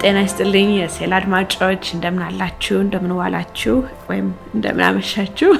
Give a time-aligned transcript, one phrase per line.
[0.00, 3.74] ጤና ይስጥልኝ የሰላ አድማጮች እንደምን አላችሁ እንደምን ዋላችሁ
[4.06, 5.50] ወይም እንደምን አመሻችሁ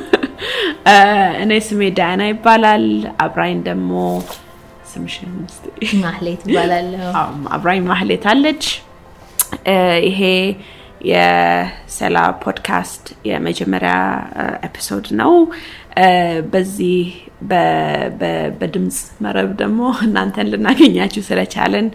[1.42, 2.84] እኔ ስሜ ዳያና ይባላል።
[3.24, 3.90] አብራኝ ደግሞ
[4.92, 5.32] ስምሽን
[6.04, 7.10] ማህሌት እባላለሁ።
[7.56, 8.64] አብራኝ ማህሌት አለች።
[10.08, 10.21] ይሄ
[11.10, 13.92] የሰላ ፖድካስት የመጀመሪያ
[14.69, 15.35] episode ነው።
[16.52, 16.98] በዚህ
[18.60, 21.86] በድምፅ መረብ ደግሞ እናንተን ልናገኛችሁ ስለቻለን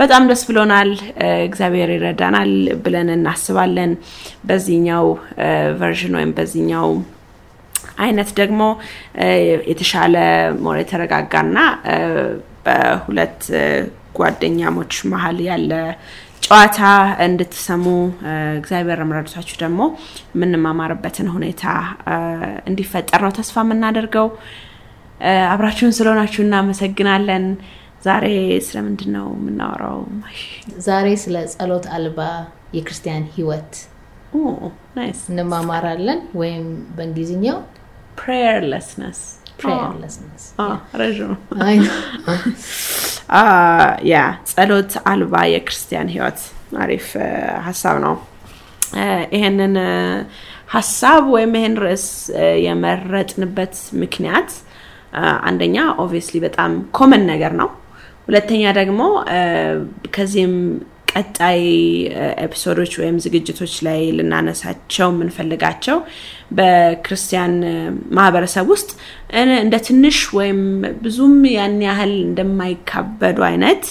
[0.00, 0.90] በጣም ደስ ብሎናል
[1.46, 2.52] እግዚአብሔር ይረዳናል
[2.84, 3.90] ብለን እናስባለን
[4.48, 5.06] በዚህኛው
[5.80, 6.88] version ወይም በዚህኛው
[8.04, 8.62] አይነት ደግሞ
[9.70, 10.14] የተሻለ
[10.64, 11.58] more የተረጋጋና
[12.66, 13.40] በሁለት
[14.18, 15.72] ጓደኛሞች መሀል ያለ
[16.46, 16.80] ጨዋታ
[17.26, 17.84] እንድትሰሙ
[18.60, 19.80] እግዚአብሔር ረድቷችሁ ደግሞ
[20.34, 21.64] የምንማማርበትን ሁኔታ
[22.70, 24.28] እንዲፈጠር ነው ተስፋ የምናደርገው።
[25.52, 27.44] አብራችሁን ስለሆናችሁ እናመሰግናለን።
[28.02, 28.26] ዛሬ
[28.66, 29.98] ስለምንድን ነው የምናወራው?
[30.80, 32.20] ዛሬ ስለ ጸሎት አልባ
[32.76, 33.72] የክርስቲያን ህይወት
[35.30, 36.64] እንማማራለን ወይም
[36.96, 37.58] በእንግሊዝኛው
[38.20, 39.20] ፕሬየርለስነስ
[41.00, 41.34] ረዥም።
[44.12, 44.16] ያ
[44.50, 46.40] ጸሎት አልባ የክርስቲያን ህይወት።
[46.82, 47.06] አሪፍ
[47.66, 48.14] ሀሳብ ነው።
[49.34, 49.74] ይሄንን
[50.70, 52.04] ሀሳብ ወይም ይሄን ርዕስ
[52.64, 54.50] የመረጥንበት ምክንያት
[55.48, 57.68] አንደኛ obviously በጣም common ነገር ነው።
[58.30, 59.00] ሁለተኛ ደግሞ
[60.16, 60.54] ከዚህም
[61.12, 61.62] ቀጣይ
[62.44, 65.96] episode ኦች ወይም ዝግጅቶች ላይ ልናነሳቸው የምንፈልጋቸው
[66.58, 67.54] በክርስቲያን
[68.18, 68.90] ማህበረሰብ ውስጥ
[69.60, 70.60] እንደ ትንሽ ወይም
[71.02, 73.84] ብዙም ያን ያህል እንደማይካበዱ አይነት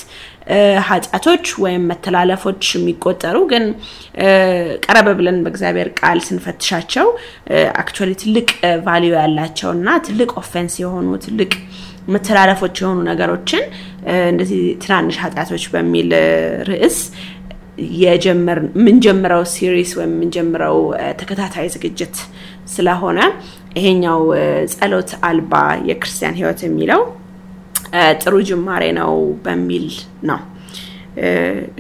[0.88, 3.66] ኃጢአቶች ወይም መተላለፎች የሚቆጠሩ ግን
[4.86, 7.08] ቀረበ ብለን በእግዚአብሔር ቃል ስንፈትሻቸው
[7.82, 8.50] actually ትልቅ
[8.88, 11.52] value ያላቸው እና ትልቅ offense የሆኑ ትልቅ
[12.10, 13.64] መተላለፎች የሆኑ ነገሮችን
[14.28, 16.10] እንደዚህ ትናንሽ ኃጢአቶች በሚል
[16.70, 16.98] ርዕስ
[18.02, 20.78] የምንጀምረው series ወይም የምንጀምረው
[21.20, 22.16] ተከታታይ ዝግጅት
[22.74, 23.20] ስለሆነ
[23.78, 24.22] ይሄኛው
[24.74, 25.54] ጸሎት አልባ
[25.90, 27.02] የክርስቲያን ህይወት የሚለው
[28.22, 29.14] ጥሩ ጅማሬ ነው
[29.46, 29.88] በሚል
[30.30, 30.40] ነው።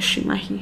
[0.01, 0.45] እሺ ማሂ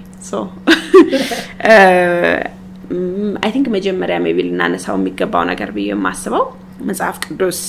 [3.37, 6.43] I think መጀመሪያ maybe ልናነሳው የሚገባው ነገር ብዬ የማስበው
[6.89, 7.59] መጽሐፍ ቅዱስ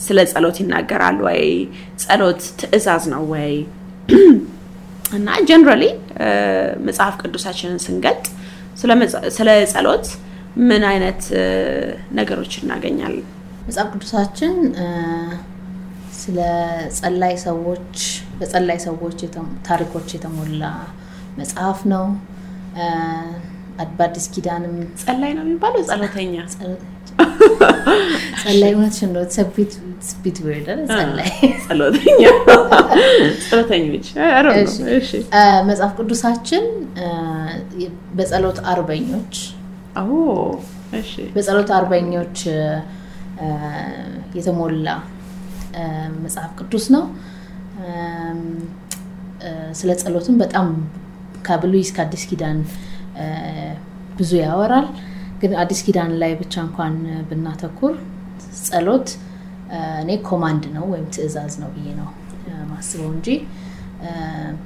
[0.00, 1.42] ስለ ጸሎት ይናገራል ወይ?
[2.02, 3.52] ጸሎት ትዕዛዝ ነው ወይ?
[5.16, 5.84] እና generally
[6.86, 8.26] መጽሐፍ ቅዱሳችንን ስንገልጥ
[9.36, 10.06] ስለ ጸሎት
[10.68, 11.22] ምን አይነት
[12.18, 13.26] ነገሮች እናገኛለን?
[13.66, 14.54] መጽሐፍ ቅዱሳችን
[16.20, 16.38] ስለ
[16.98, 17.96] ጸላይ ሰዎች
[18.38, 19.18] በጸላይ ሰዎች
[19.68, 20.62] ታሪኮች የተሞላ
[21.38, 22.04] መጽሐፍ ነው።
[23.96, 26.34] በአዲስ ኪዳንም ጸላይ ነው የሚባለው ጸሎተኛ
[28.42, 29.22] ጸላይ እውነትሽን ነው።
[30.08, 31.30] ስፒት ወርድ ጸላይ
[31.64, 32.22] ጸሎተኛ
[33.44, 34.06] ጸሎተኞች
[35.68, 36.64] መጽሐፍ ቅዱሳችን
[38.18, 39.34] በጸሎት አርበኞች
[41.36, 42.38] በጸሎት አርበኞች
[44.38, 44.88] የተሞላ
[46.24, 47.04] መጽሐፍ ቅዱስ ነው።
[49.78, 50.68] ስለ ጸሎትም በጣም
[51.46, 52.58] ከብሉይ እስከ አዲስ ኪዳን
[54.18, 54.88] ብዙ ያወራል።
[55.40, 56.94] ግን አዲስ ኪዳን ላይ ብቻ እንኳን
[57.28, 57.94] ብናተኩር
[58.60, 59.08] ጸሎት
[60.02, 62.08] እኔ ኮማንድ ነው ወይም ትዕዛዝ ነው ብዬ ነው
[62.70, 63.28] ማስበው እንጂ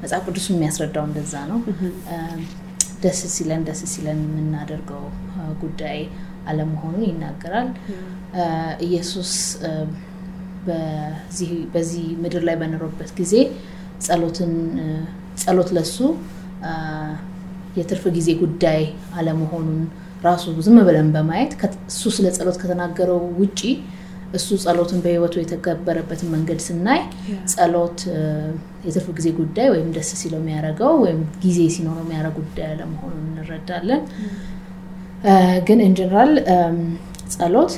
[0.01, 1.59] መጽሐፍ ቅዱሱ የሚያስረዳው እንደዛ ነው።
[3.03, 5.05] ደስ ሲለን ደስ ሲለን የምናደርገው
[5.63, 5.99] ጉዳይ
[6.51, 7.69] አለመሆኑን ይናገራል።
[8.87, 9.33] ኢየሱስ
[11.73, 13.35] በዚህ ምድር ላይ በኖረበት ጊዜ
[14.01, 14.53] ጸሎትን
[15.43, 15.97] ጸሎት ለሱ
[17.79, 18.81] የትርፍ ጊዜ ጉዳይ
[19.19, 19.81] አለመሆኑን
[20.25, 21.53] ራሱ ዝም ብለን በማየት
[21.91, 23.61] እሱ ስለ ጸሎት ከተናገረው ውጪ
[24.39, 27.01] እሱ ጸሎትን በሕይወቱ የተገበረበትን መንገድ ስናይ
[27.53, 28.01] ጸሎት
[28.87, 34.03] የትርፍ ጊዜ ጉዳይ ወይም ደስ ሲለው የሚያደርገው ወይም ጊዜ ሲኖረው የሚያደርግ ጉዳይ አለመሆኑን እንረዳለን።
[35.67, 36.33] ግን ኢንጀነራል
[37.35, 37.73] ጸሎት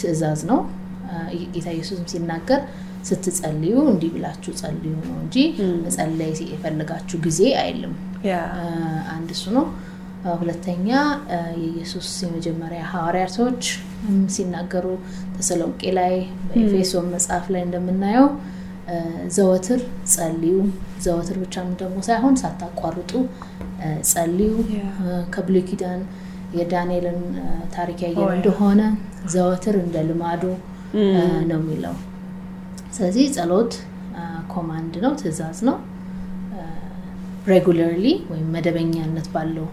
[0.00, 0.58] ትዕዛዝ ነው።
[1.54, 2.60] ጌታ ኢየሱስም ሲናገር
[3.02, 5.36] ስትጸልዩ እንዲህ ብላችሁ ጸልዩ ነው እንጂ
[5.84, 7.94] መጸለይ የፈለጋችሁ ጊዜ አይልም።
[9.14, 9.66] አንድ እሱ ነው።
[10.40, 10.88] ሁለተኛ
[11.60, 13.62] የኢየሱስ የመጀመሪያ ሐዋርያቶች
[14.34, 14.86] ሲናገሩ
[15.36, 16.14] ተሰሎንቄ ላይ
[16.46, 18.28] በኤፌሶን መጽሐፍ ላይ እንደምናየው
[19.36, 19.80] ዘወትር
[20.12, 20.54] ጸልዩ፣
[21.04, 23.12] ዘወትር ብቻም ደግሞ ሳይሆን ሳታቋርጡ
[24.10, 24.52] ጸልዩ።
[25.34, 26.00] ከብሉይ ኪዳን
[26.58, 27.20] የዳንኤልን
[27.76, 28.30] ታሪክ ያየን.
[28.36, 28.80] እንደሆነ
[29.34, 30.42] ዘወትር እንደ ልማዱ
[31.50, 31.94] ነው የሚለው።
[32.92, 33.72] ስለዚህ ጸሎት
[34.52, 35.76] command ነው፣ ትዕዛዝ ነው።
[37.48, 39.66] regularly ወይም መደበኛነት ባለው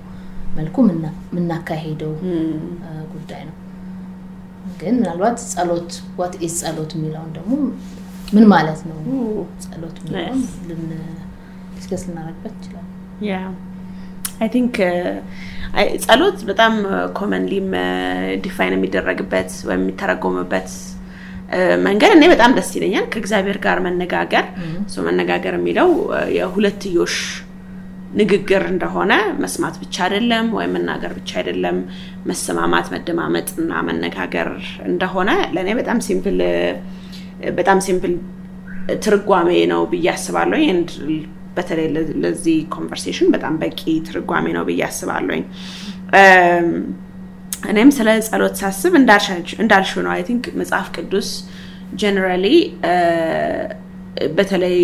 [0.57, 2.13] መልኩ ምና- የምናካሄደው
[3.13, 3.56] ጉዳይ ነው።
[4.80, 7.51] ግን ምናልባት ጸሎት what is ጸሎት የሚለውን ደግሞ
[8.33, 8.98] ምን ማለት ነው
[9.63, 10.42] ጸሎት የሚለውን
[11.75, 12.89] discuss ልናደርግበት እንችላለን።
[14.39, 14.75] I think
[16.06, 16.74] ጸሎት በጣም
[17.18, 17.69] commonly ም
[18.44, 20.69] define የሚደረግበት ወይም የሚተረጎምበት
[21.86, 24.46] መንገድ እኔ በጣም ደስ ይለኛል። ከእግዚአብሔር ጋር መነጋገር
[24.84, 25.90] እሱ መነጋገር የሚለው
[26.38, 27.16] የሁለትዮሽ
[28.19, 31.78] ንግግር እንደሆነ መስማት ብቻ አይደለም፣ ወይም መናገር ብቻ አይደለም፣
[32.30, 34.50] መሰማማት፣ መደማመጥ እና መነጋገር
[34.88, 36.39] እንደሆነ ለእኔ በጣም simple
[37.60, 38.13] በጣም simple
[39.04, 40.62] ትርጓሜ ነው ብዬ አስባለሁ።
[41.57, 41.88] በተለይ
[42.24, 45.44] ለዚህ conversation በጣም በቂ ትርጓሜ ነው ብዬ አስባለሁኝ።
[47.63, 48.94] እኔም ስለ ጸሎት ሳስብ
[49.61, 51.29] እንዳልሽው ነው። I think መጽሐፍ ቅዱስ
[52.01, 52.45] generally
[54.38, 54.77] በተለይ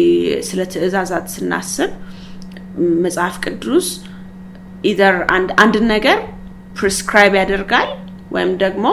[0.48, 1.92] ስለ ትእዛዛት ስናስብ
[3.06, 3.88] መጽሐፍ ቅዱስ
[4.84, 5.16] either
[5.63, 6.18] አንድን ነገር
[6.80, 7.89] prescribe ያደርጋል
[8.36, 8.86] ወይም ደግሞ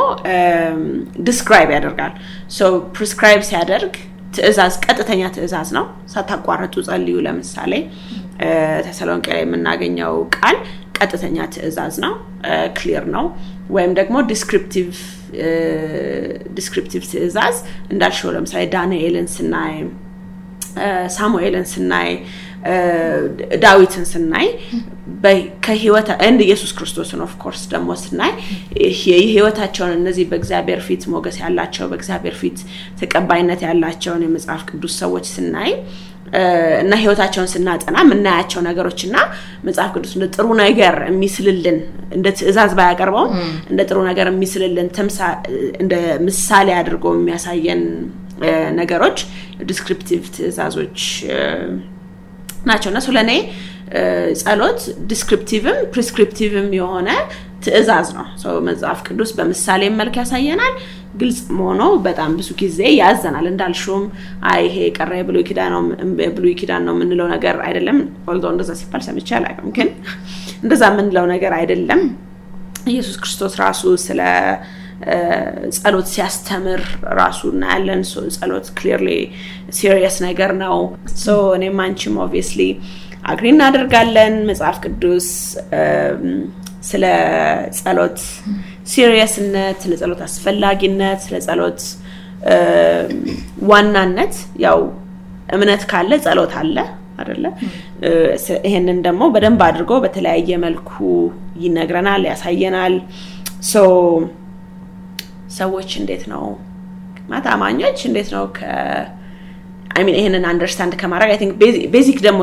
[1.28, 2.12] describe ያደርጋል።
[2.56, 2.60] so
[2.96, 3.94] prescribe ሲያደርግ
[4.36, 7.72] ትእዛዝ ቀጥተኛ ትእዛዝ ነው። ሳታቋርጡ ጸልዩ። ለምሳሌ
[8.86, 10.56] ተሰሎንቄ ላይ የምናገኘው ቃል
[10.96, 12.14] ቀጥተኛ ትእዛዝ ነው፣
[12.78, 13.24] clear ነው።
[13.70, 14.88] ወይም ደግሞ descriptive
[17.12, 17.56] ትእዛዝ
[17.92, 19.74] እንዳልሽው ለምሳሌ ዳንኤልን ስናይ፣
[21.16, 22.10] ሳሙኤልን ስናይ፣
[23.62, 24.48] ዳዊትን ስናይ
[25.64, 27.32] ከህይወት and ኢየሱስ ክርስቶስን of
[27.72, 28.32] ደግሞ ስናይ
[29.08, 32.58] የህይወታቸውን እነዚህ በእግዚአብሔር ፊት ሞገስ ያላቸው በእግዚአብሔር ፊት
[33.00, 35.72] ተቀባይነት ያላቸውን የመጽሐፍ ቅዱስ ሰዎች ስናይ
[36.82, 39.16] እና ህይወታቸውን ስናጠና የምናያቸው ነገሮች እና
[39.66, 41.78] መጽሐፍ ቅዱስ እንደ ጥሩ ነገር የሚስልልን
[42.16, 43.32] እንደ ትእዛዝ ባያቀርበውም
[43.70, 44.88] እንደ ጥሩ ነገር የሚስልልን
[45.82, 45.94] እንደ
[46.28, 47.82] ምሳሌ አድርጎ የሚያሳየን
[48.80, 49.18] ነገሮች
[49.68, 51.00] descriptive ትእዛዞች
[52.66, 53.32] ናቸው እና ለእኔ
[54.40, 54.80] ጸሎት
[55.10, 57.08] descriptive ም prescriptive ም የሆነ
[57.64, 58.26] ትእዛዝ ነው።
[58.68, 60.74] መጽሐፍ ቅዱስ በምሳሌ መልክ ያሳየናል።
[61.20, 64.04] ግልጽ ሆኖ በጣም ብዙ ጊዜ ያዘናል። እንዳልሽውም
[64.50, 65.44] አይ ይሄ የቀረ የብሉይ
[66.60, 67.98] ኪዳን ነው የምንለው ነገር አይደለም።
[68.28, 69.90] although እንደዛ ሲባል ሰምቼ አላውቅም፣ ግን
[70.62, 72.02] እንደዛ የምንለው ነገር አይደለም።
[72.92, 74.20] ኢየሱስ ክርስቶስ ራሱ ስለ
[75.76, 76.80] ጸሎት ሲያስተምር
[77.20, 78.02] ራሱ እናያለን።
[78.36, 79.08] ጸሎት clearly
[79.78, 80.76] serious ነገር ነው።
[81.56, 82.60] እኔም አንቺም obviously
[83.24, 85.28] agree እናደርጋለን። መጽሐፍ ቅዱስ
[86.90, 87.04] ስለ
[87.78, 88.18] ጸሎት
[88.92, 91.80] serious ነት፣ ስለ ጸሎት አስፈላጊነት፣ ስለ ጸሎት
[93.70, 94.34] ዋናነት
[94.64, 94.80] ያው
[95.54, 96.76] እምነት ካለ ጸሎት አለ
[97.20, 97.44] አይደለ?
[98.66, 100.90] ይሄንን ደግሞ በደንብ አድርጎ በተለያየ መልኩ
[101.64, 102.94] ይነግረናል፣ ያሳየናል።
[105.52, 106.44] ሰዎች እንዴት ነው
[107.28, 108.60] ማለት አማኞች እንዴት ነው ከ
[109.98, 111.54] mean ይሄንን understand ከማድረግ I think
[111.94, 112.40] basic ደግሞ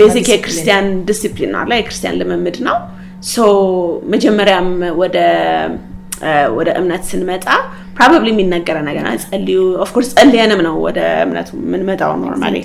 [0.00, 2.76] basic የክርስቲያን ዲሲፕሊን አለ የክርስቲያን ልምምድ ነው።
[3.30, 3.36] so
[4.12, 4.68] መጀመሪያም
[5.00, 5.16] ወደ
[6.56, 7.46] ወደ እምነት ስንመጣ
[7.96, 12.56] probably የሚነገረ ነገር ጸልዩ። of course ጸልየንም ነው ወደ እምነቱ የምንመጣው normally።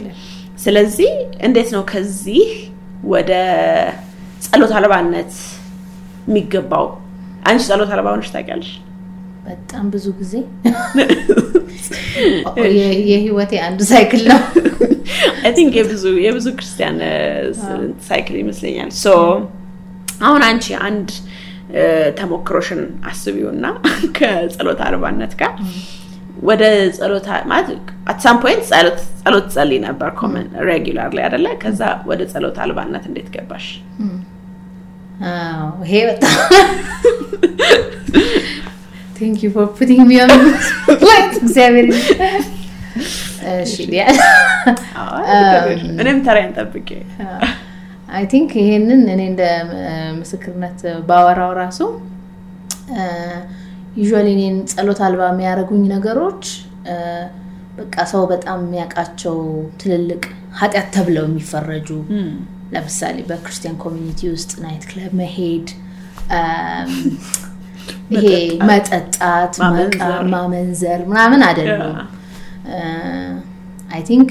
[0.64, 1.10] ስለዚህ
[1.48, 2.46] እንዴት ነው ከዚህ
[3.08, 3.32] ወደ
[4.46, 5.34] ጸሎት አልባነት
[6.28, 6.86] የሚገባው?
[7.48, 8.72] አንቺ ጸሎት አልባ ሆነሽ ታውቂያለሽ?
[9.48, 10.34] በጣም ብዙ ጊዜ
[13.10, 14.40] የህይወቴ አንዱ cycle ነው።
[15.42, 16.98] I think የብዙ የብዙ ክርስቲያን
[18.08, 19.08] cycle ይመስለኛል። so
[20.22, 21.10] አሁን አንቺ አንድ
[22.20, 23.66] ተሞክሮሽን አስቢው እና
[24.18, 25.54] ከጸሎት አልባነት ጋር
[26.44, 26.64] ወደ
[26.98, 27.70] ጸሎት ማለት
[28.12, 28.64] at some point
[29.22, 31.48] ጸሎት ጸልይ ነበር common regular ላይ አይደለ?
[31.64, 33.68] ከዛ ወደ ጸሎት አልባነት እንዴት ገባሽ?
[35.84, 36.36] ይሄ በጣም
[39.38, 40.32] thank you for putting me on
[41.08, 41.88] light እግዚአብሔር
[43.64, 43.74] እሺ
[46.02, 46.90] እኔም ተራዬን ጠብቄ
[48.18, 49.44] I think ይሄንን እኔ እንደ
[50.20, 50.80] ምስክርነት
[51.10, 51.80] ባወራው ራሱ
[54.00, 56.44] usually እኔን ጸሎት አልባ የሚያደርጉኝ ነገሮች
[57.80, 59.38] በቃ ሰው በጣም የሚያውቃቸው
[59.82, 60.24] ትልልቅ
[60.62, 61.90] ኃጢአት ተብለው የሚፈረጁ
[62.76, 65.68] ለምሳሌ በክርስቲያን community ውስጥ night club መሄድ
[68.16, 68.28] ይሄ
[68.70, 69.54] መጠጣት፣
[70.34, 71.94] ማመንዘር ምናምን አይደለም።
[73.92, 74.30] I think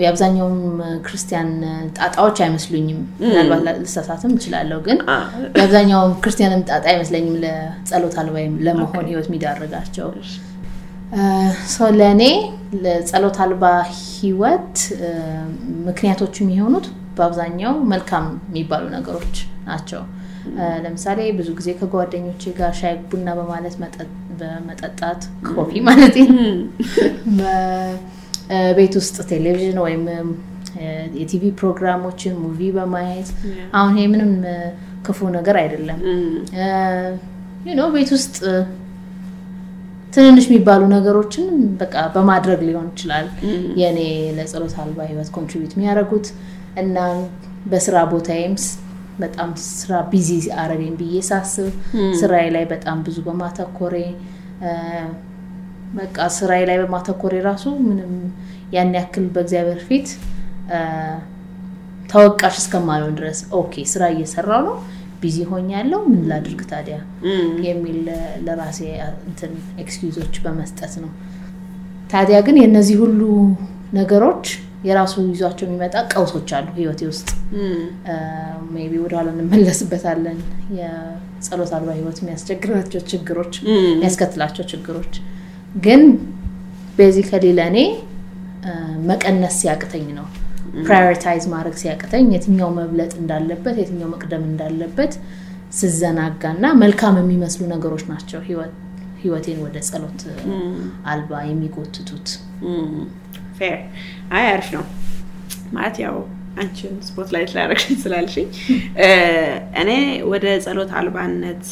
[0.00, 0.56] የአብዛኛውም
[1.02, 1.50] ለአብዛኛውም
[1.98, 4.98] ጣጣዎች አይመስሉኝም። ምናልባት ልሳሳትም እችላለሁ፣ ግን
[5.56, 8.36] የአብዛኛውም ክርስቲያንም ጣጣ አይመስለኝም ለጸሎት አልባ
[8.66, 10.08] ለመሆን ህይወት የሚዳርጋቸው።
[11.74, 12.22] ሰው ለእኔ
[12.82, 13.64] ለጸሎት አልባ
[14.10, 14.74] ህይወት
[15.88, 16.86] ምክንያቶቹ የሚሆኑት
[17.16, 19.36] በአብዛኛው መልካም የሚባሉ ነገሮች
[19.66, 20.02] ናቸው።
[20.84, 23.74] ለምሳሌ ብዙ ጊዜ ከጓደኞቼ ጋር ሻይ ቡና በማለት
[24.40, 26.16] በመጠጣት coffee ማለት
[28.78, 30.04] ቤት ውስጥ ቴሌቪዥን ወይም
[31.18, 33.28] የቲቪ ፕሮግራሞችን movie በማየት
[33.78, 34.32] አሁን ይሄ ምንም
[35.06, 35.98] ክፉ ነገር አይደለም።
[37.66, 38.36] you know ቤት ውስጥ
[40.12, 41.48] ትንንሽ የሚባሉ ነገሮችን
[41.80, 43.26] በቃ በማድረግ ሊሆን ይችላል።
[43.80, 44.00] የእኔ
[44.38, 46.28] ለጸሎት አልባ ህይወት contribute የሚያደርጉት።
[46.82, 46.96] እና
[47.70, 48.54] በስራ ቦታዬም
[49.18, 51.68] በጣም ስራ busy አረገኝ ብዬ ሳስብ
[52.20, 53.96] ስራዬ ላይ በጣም ብዙ በማተኮሬ
[55.94, 58.12] በቃ ስራዬ ላይ በማተኮሬ ራሱ ምንም
[58.74, 60.08] ያን ያክል በእግዚአብሔር ፊት
[62.10, 64.76] ተወቃሽ እስከማልሆን ድረስ okay ስራ እየሰራው ነው
[65.22, 66.96] busy ሆኛለሁ ምን ላድርግ ታዲያ?
[67.66, 67.98] የሚል
[68.46, 68.78] ለራሴ
[69.28, 69.52] እንትን
[69.82, 71.10] excuse ኦች በመስጠት ነው።
[72.10, 73.20] ታዲያ ግን የእነዚህ ሁሉ
[73.94, 74.46] ነገሮች
[74.84, 77.28] የራሱ ይዟቸው የሚመጣ ቀውሶች አሉ ህይወቴ ውስጥ
[78.72, 80.38] maybe ወደኋላ እንመለስበታለን።
[80.78, 85.14] የጸሎት አልባ ህይወት የሚያስቸግራቸው ችግሮች የሚያስከትላቸው ችግሮች
[85.84, 86.02] ግን
[86.98, 87.78] basically ለእኔ
[89.10, 90.26] መቀነስ ሲያቅተኝ ነው
[90.86, 95.12] prioritize ማድረግ ሲያቅተኝ የትኛው መብለጥ እንዳለበት የትኛው መቅደም እንዳለበት
[95.78, 98.40] ስዘናጋ እና መልካም የሚመስሉ ነገሮች ናቸው
[99.22, 100.20] ህይወቴን ወደ ጸሎት
[101.12, 102.28] አልባ የሚጎትቱት።
[103.60, 103.78] fair
[104.32, 104.84] I አሪፍ ነው።
[105.72, 106.16] ማለት ያው
[106.60, 108.46] አንቺን spotlight ላያደረግሽኝ ስላልሽኝ
[109.82, 109.90] እኔ
[110.30, 111.64] ወደ ጸሎት አልባነት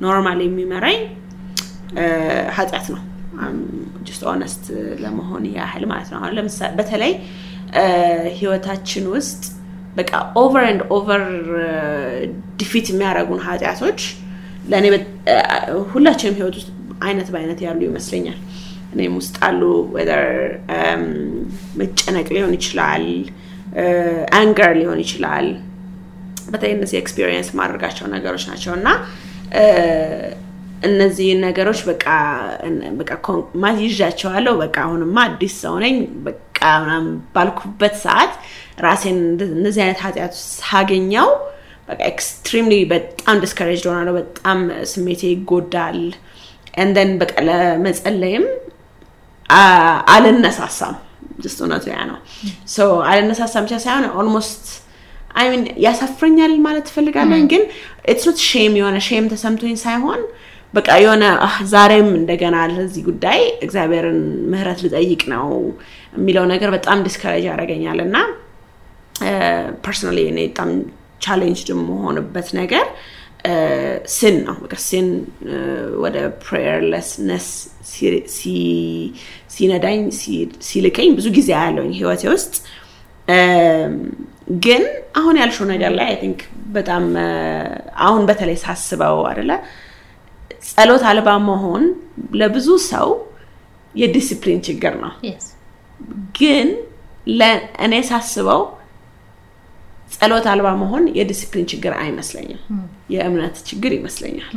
[0.00, 0.98] normal የሚመራኝ
[2.56, 3.02] ኃጢአት ነው።
[4.06, 4.64] just honest
[5.02, 7.12] ለመሆን ያህል ማለት ነው። አሁን ለምሳሌ በተለይ
[8.38, 9.42] ህይወታችን ውስጥ
[9.96, 11.24] በቃ over and over
[12.60, 14.00] defeat የሚያደርጉን ኃጢአቶች
[14.70, 14.86] ለእኔ
[15.92, 16.68] ሁላችንም ህይወት ውስጥ
[17.02, 18.38] አይነት በአይነት ያሉ ይመስለኛል
[18.92, 19.62] እኔም ውስጥ አሉ
[19.94, 20.26] whether
[21.80, 23.04] መጨነቅ ሊሆን ይችላል
[24.38, 25.48] anger ሊሆን ይችላል።
[26.48, 28.88] በተለይ እነዚህ experience ማድረጋቸው ነገሮች ናቸው እና
[29.56, 29.64] እ፣
[30.82, 32.04] እነዚህ ነገሮች በቃ
[33.82, 36.44] ይዣቸዋለሁ። በቃ አሁንማ አዲስ ሰው ነኝ። በቃ
[36.82, 38.32] ምናምን ባልኩበት ሰዓት
[38.84, 39.18] ራሴን
[39.50, 41.28] እነዚህ አይነት ኃጢአት ሳገኘው
[41.88, 44.58] በቃ extremely በጣም discourage ሆናለሁ በጣም
[44.90, 46.00] ስሜቴ ይጎዳል።
[46.78, 48.44] እንደን በቃ ለመጸለይም
[50.14, 50.96] አልነሳሳም።
[51.42, 52.18] just እውነቱ ያ ነው.
[52.68, 52.78] so
[53.10, 54.64] አልነሳሳም ብቻ ሳይሆን almost
[55.34, 57.62] I mean ያሳፍረኛል ማለት ትፈልጋለኝ ግን
[58.10, 60.20] it's not shame የሆነ shame ተሰምቶኝ ሳይሆን
[60.74, 61.24] በቃ የሆነ
[61.72, 64.18] ዛሬም እንደገና ለዚህ ጉዳይ እግዚአብሔርን
[64.52, 65.46] ምህረት ልጠይቅ ነው
[66.16, 68.16] የሚለው ነገር በጣም discourage ያደርገኛል። እና
[69.84, 70.70] personally እኔ በጣም
[71.20, 72.84] challenge የምሆንበት ነገር
[74.14, 75.06] sin ነው። በቃ sin
[76.04, 77.46] ወደ prayerlessness
[79.54, 80.00] ሲነዳኝ
[80.68, 82.54] ሲልከኝ ብዙ ጊዜ ያለውኝ ህይወቴ ውስጥ።
[84.64, 84.82] ግን
[85.18, 86.40] አሁን ያልሽው ነገር ላይ I think
[86.76, 87.04] በጣም
[88.06, 89.50] አሁን በተለይ ሳስበው አደለ
[90.68, 91.82] ጸሎት አልባ መሆን
[92.40, 93.08] ለብዙ ሰው
[93.94, 95.12] የዲሲፕሊን ችግር ነው.
[96.38, 96.68] ግን
[97.38, 98.62] ለእኔ ሳስበው
[100.10, 102.60] ጸሎት አልባ መሆን የዲሲፕሊን ችግር አይመስለኝም።
[103.14, 104.50] የእምነት ችግር ይመስለኛል።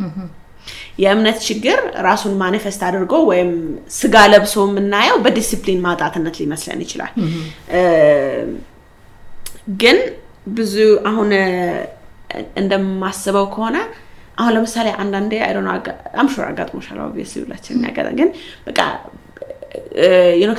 [1.04, 1.78] የእምነት ችግር
[2.08, 3.52] ራሱን ማኒፌስት አድርጎ ወይም
[3.96, 7.14] ስጋ ለብሶ የምናየው በዲሲፕሊን ማጣትነት ሊመስለን ይችላል።
[9.82, 9.98] ግን
[10.56, 10.76] ብዙ
[11.10, 11.32] አሁን
[12.62, 13.78] እንደማስበው ከሆነ
[14.38, 15.52] አሁን ለምሳሌ አንዳንዴ I
[16.22, 18.30] am sure አጋጥሞሻል obviously ሁላችን ያጋጠ ግን
[18.68, 18.80] በቃ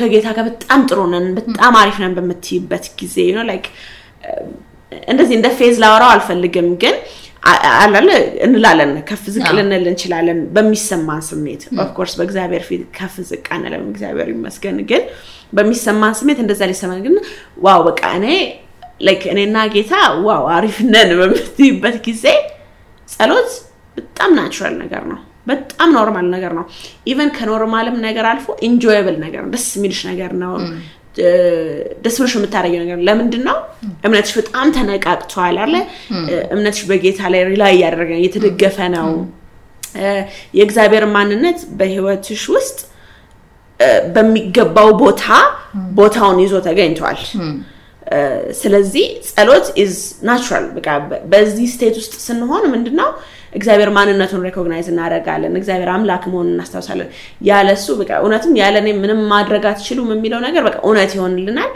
[0.01, 3.17] ከጌታ ጋር በጣም ጥሩ ነን በጣም አሪፍ ነን በምትይበት ጊዜ
[3.51, 3.67] like
[5.13, 6.97] እንደዚህ እንደ ፌዝ ላወራው አልፈልግም ግን
[7.77, 8.09] አላለ
[8.47, 14.29] እንላለን ከፍ ዝቅ ልንል እንችላለን በሚሰማን ስሜት። of course በእግዚአብሔር ፊት ከፍ ዝቅ አንለም እግዚአብሔር
[14.35, 15.03] ይመስገን። ግን
[15.53, 17.17] በሚሰማን ስሜት እንደዛ ሊሰማን ግን
[17.65, 18.27] wow በቃ እኔ
[19.01, 19.95] like እኔና ጌታ
[20.27, 22.25] wow አሪፍ ነን በምትይበት ጊዜ
[23.09, 23.51] ጸሎት
[23.97, 26.65] በጣም natural ነገር ነው። በጣም normal ነገር ነው።
[27.11, 30.53] even ከ normal ም ነገር አልፎ enjoyable ነገር ነው። ደስ የሚልሽ ነገር ነው
[32.05, 33.57] ደስ ብሎሽ የምታደርጊው ነገር። ለምንድን ነው
[34.07, 35.75] እምነትሽ በጣም ተነቃቅቷል አለ
[36.53, 39.09] እምነትሽ በጌታ ላይ rely እያደረገ ነው እየተደገፈ ነው።
[40.59, 42.79] የእግዚአብሔር ማንነት በህይወትሽ ውስጥ
[44.15, 45.25] በሚገባው ቦታ
[45.97, 47.21] ቦታውን ይዞ ተገኝቷል።
[48.61, 49.95] ስለዚህ ጸሎት is
[50.29, 50.89] natural በቃ
[51.33, 53.11] በዚህ state ውስጥ ስንሆን ምንድን ነው
[53.53, 57.09] እግዚአብሔር ማንነቱን recognize እናደርጋለን እግዚአብሔር አምላክ መሆኑን እናስታውሳለን።
[57.49, 61.73] ያለሱ በቃ እውነትም ያለ እኔ ምንም ማድረግ አትችሉም የሚለው ነገር በቃ እውነት ይሆንልናል።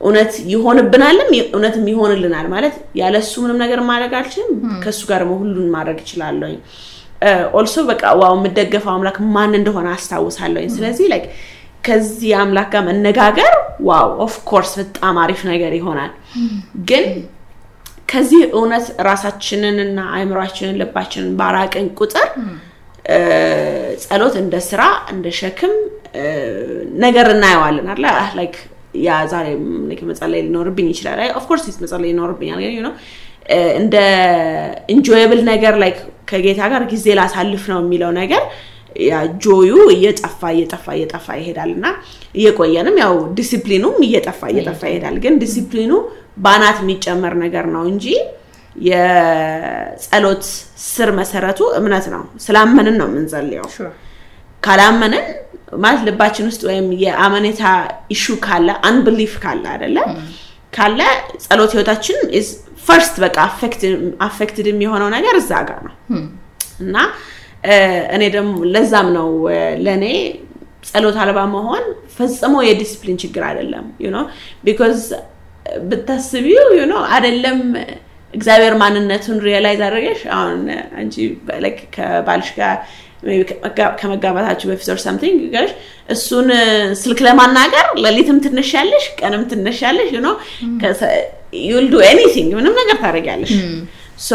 [0.00, 4.50] እውነት ይሆንብናልም እውነትም ይሆንልናል ማለት ያለሱ ምንም ነገር ማድረግ አልችልም
[4.82, 6.58] ከእሱ ጋር ደግሞ ሁሉን ማድረግ እችላለሁኝ።
[7.58, 11.24] Also በቃ wow የምደገፈው አምላክ ማን እንደሆነ አስታውሳለሁኝ። ስለዚህ like
[11.84, 13.52] ከዚህ አምላክ ጋር መነጋገር
[13.88, 16.12] wow of course በጣም አሪፍ ነገር ይሆናል።
[16.88, 17.04] ግን
[18.08, 22.28] ከዚህ እውነት ራሳችንንና አእምሯችንን ልባችንን ባራቅን ቁጥር
[24.02, 25.74] ጸሎት እንደ ስራ እንደ ሸክም
[27.04, 28.04] ነገር እናየዋለን አለ
[28.38, 28.56] like
[29.02, 29.46] yeah ዛሬ
[30.10, 31.18] መጸለይ ሊኖርብኝ ይችላል?
[31.40, 32.86] Of course መጸለይ ይኖርብኛል። ግን
[33.48, 33.96] እ፣ እንደ
[34.94, 35.98] enjoyable ነገር like
[36.30, 38.42] ከጌታ ጋር ጊዜ ላሳልፍ ነው የሚለው ነገር
[39.44, 41.86] joy ኡ እየጠፋ እየጠፋ እየጠፋ ይሄዳል እና
[42.34, 45.92] እየቆየንም ያው ዲሲፕሊኑም እየጠፋ እየጠፋ ይሄዳል። ግን ዲሲፕሊኑ
[46.38, 48.06] በአናት የሚጨመር ነገር ነው እንጂ
[48.88, 50.44] የጸሎት
[50.86, 53.66] ስር መሰረቱ እምነት ነው። ስላመንን ነው የምንጸልየው።
[54.62, 55.26] ካላመንን
[55.78, 57.62] ማለት ልባችን ውስጥ ወይም የአመኔታ
[58.14, 59.98] issue ካለ unbelief ካለ አይደለ
[60.72, 61.00] ካለ
[61.44, 62.18] ጸሎት ህይወታችን
[62.86, 63.36] first በቃ
[64.26, 65.94] affected የሚሆነው ነገር እዛ ጋር ነው
[66.84, 66.96] እና
[68.14, 69.28] እኔ ደግሞ ለዛም ነው
[69.84, 70.04] ለእኔ
[70.88, 71.84] ጸሎት አልባ መሆን
[72.16, 74.10] ፈጽሞ የዲስፕሊን ችግር አይደለም። You
[74.66, 75.00] because
[75.88, 77.58] ብታስቢው you አይደለም
[78.34, 80.58] እግዚአብሔር ማንነቱን realize አድርገሽ አሁን
[81.00, 81.14] አንቺ
[81.94, 82.74] ከባልሽ ጋር
[84.00, 85.70] ከመጋባታችሁ በፊት or something ጋሽ
[86.08, 86.48] እሱን
[87.00, 90.20] ስልክ ለማናገር ሌሊትም ትንሽ ያለሽ ቀንም ትንሽ ያለሽ you
[91.70, 93.52] you'll do anything ምንም ነገር ታደርጊያለሽ
[94.18, 94.30] so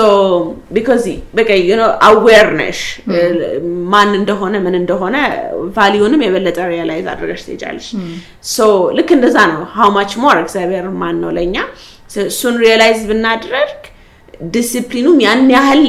[0.76, 1.06] because
[1.38, 2.80] በቃ you know aware ነሽ
[3.94, 5.16] ማን እንደሆነ ምን እንደሆነ
[5.78, 7.88] value ንም የበለጠ realize አድርገሽ ትሄጃለሽ.
[8.54, 11.56] so ልክ እንደዛ ነው። How much more እግዚአብሔር ማን ነው ለእኛ
[12.28, 13.72] እሱን realize ብናድረግ
[14.56, 15.84] ዲሲፕሊኑም ያን ያህል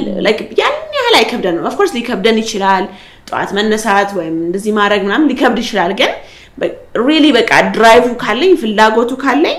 [0.61, 2.85] ያን ያህል አይከብደንም። Of course ሊከብደን ይችላል።
[3.29, 6.13] ጠዋት መነሳት ወይም እንደዚህ ማድረግ ምናምን ሊከብድ ይችላል። ግን
[7.07, 9.57] really በቃ drive ካለኝ ፍላጎቱ ካለኝ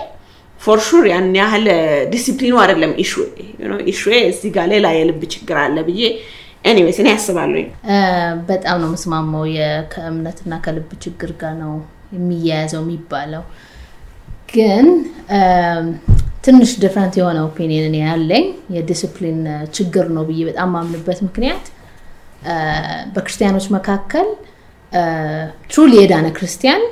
[0.66, 1.66] for sure ያን ያህል
[2.14, 3.14] ዲሲፕሊኑ አይደለም issue
[3.92, 6.02] ው issue ው እዚህ ጋር ሌላ የልብ ችግር አለ ብዬ
[6.66, 7.68] anyways እኔ ያስባለኝ
[8.48, 9.44] በጣም ነው ምስማማው
[9.94, 11.74] ከእምነትና ከልብ ችግር ጋር ነው
[12.16, 13.44] የሚያያዘው የሚባለው።
[14.54, 14.88] ግን
[16.46, 18.46] ትንሽ different የሆነ opinion ያለኝ።
[18.76, 19.40] የዲስፕሊን
[19.78, 21.66] ችግር ነው ብዬ በጣም ማምንበት ምክንያት
[23.14, 24.28] በክርስቲያኖች መካከል
[25.72, 26.84] truly የዳነ ክርስቲያን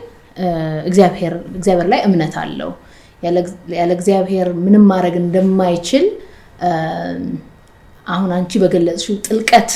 [0.89, 1.34] እግዚአብሔር
[1.92, 2.72] ላይ እምነት አለው
[3.24, 3.38] ያለ
[3.98, 6.06] እግዚአብሔር ምንም ማድረግ እንደማይችል
[8.08, 9.72] አሁን አንቺ በገለጽሽው ጥልቀት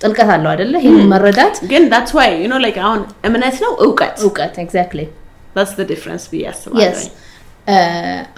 [0.00, 1.56] ጥልቀት አለው አደለ ይህን መረዳት?
[1.70, 3.72] ግን that's why you know like አሁን እምነት ነው?
[3.84, 4.16] እውቀት?
[4.26, 5.00] እውቀት exactly
[5.56, 7.02] that's the difference ብዬ አስባለሁ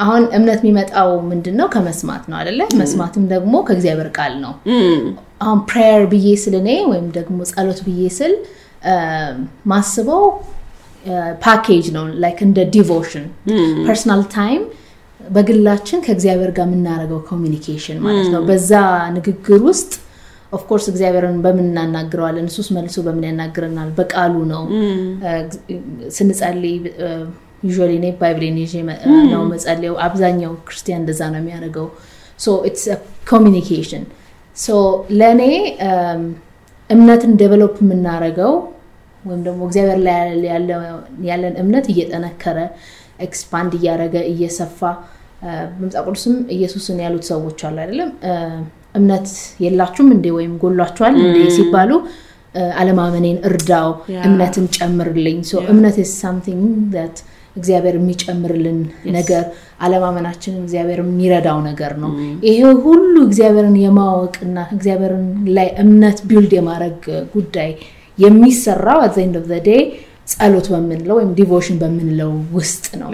[0.04, 4.52] አሁን እምነት የሚመጣው ምንድን ነው ከመስማት ነው አደለ መስማትም ደግሞ ከእግዚአብሔር ቃል ነው።
[5.44, 8.34] አሁን prayer ብዬ ስል እኔ ወይም ደግሞ ጸሎት ብዬ ስል
[9.66, 10.24] ማስበው
[11.44, 13.26] ፓኬጅ ነው like እንደ devotion
[13.86, 14.62] personal time
[15.20, 18.72] በግላችን ከእግዚአብሔር ጋር የምናደርገው communication ማለት ነው። በዛ
[19.16, 19.92] ንግግር ውስጥ
[20.52, 22.46] of course እግዚአብሔርን በምን እናናግረዋለን?
[22.50, 23.88] እሱስ መልሶ በምን ያናግረናል?
[23.96, 24.62] በቃሉ ነው።
[26.16, 26.76] ስንጸልይ
[27.64, 28.74] usually እኔ Bible ኤን ይዤ
[29.32, 31.86] ነው መጸለየው አብዛኛው ክርስቲያን እንደዛ ነው የሚያደርገው።
[32.40, 32.84] so it's
[33.30, 34.04] communication
[34.56, 34.68] so
[35.20, 35.42] ለእኔ
[36.90, 38.52] እምነትን develop የምናደርገው
[39.24, 40.20] ወይም ደግሞ እግዚአብሔር ላይ
[41.28, 42.58] ያለን እምነት እየጠነከረ
[43.26, 44.80] expand እያደረገ እየሰፋ
[45.72, 48.10] በመጽሐፍ ቅዱስም ኢየሱስን ያሉት ሰዎች አሉ አይደለም?
[48.98, 49.28] እምነት
[49.64, 50.26] የላችሁም እንዴ?
[50.36, 51.38] ወይም ጎሏችኋል እንዴ?
[51.56, 51.90] ሲባሉ
[52.80, 53.88] አለማመኔን እርዳው
[54.26, 55.38] እምነትን ጨምርልኝ።
[55.72, 56.94] እምነት something
[57.56, 58.78] እግዚአብሔር የሚጨምርልን
[59.16, 59.42] ነገር
[59.80, 62.10] አለማመናችንን እግዚአብሔር የሚረዳው ነገር ነው።
[62.48, 62.56] ይሄ
[62.86, 66.98] ሁሉ እግዚአብሔርን የማወቅና እግዚአብሔርን ላይ እምነት build የማድረግ
[67.34, 67.70] ጉዳይ
[68.18, 69.82] የሚሰራው at end of day
[70.32, 73.08] ጸሎት በምንለው ወይም devotion በምንለው ውስጥ ነው።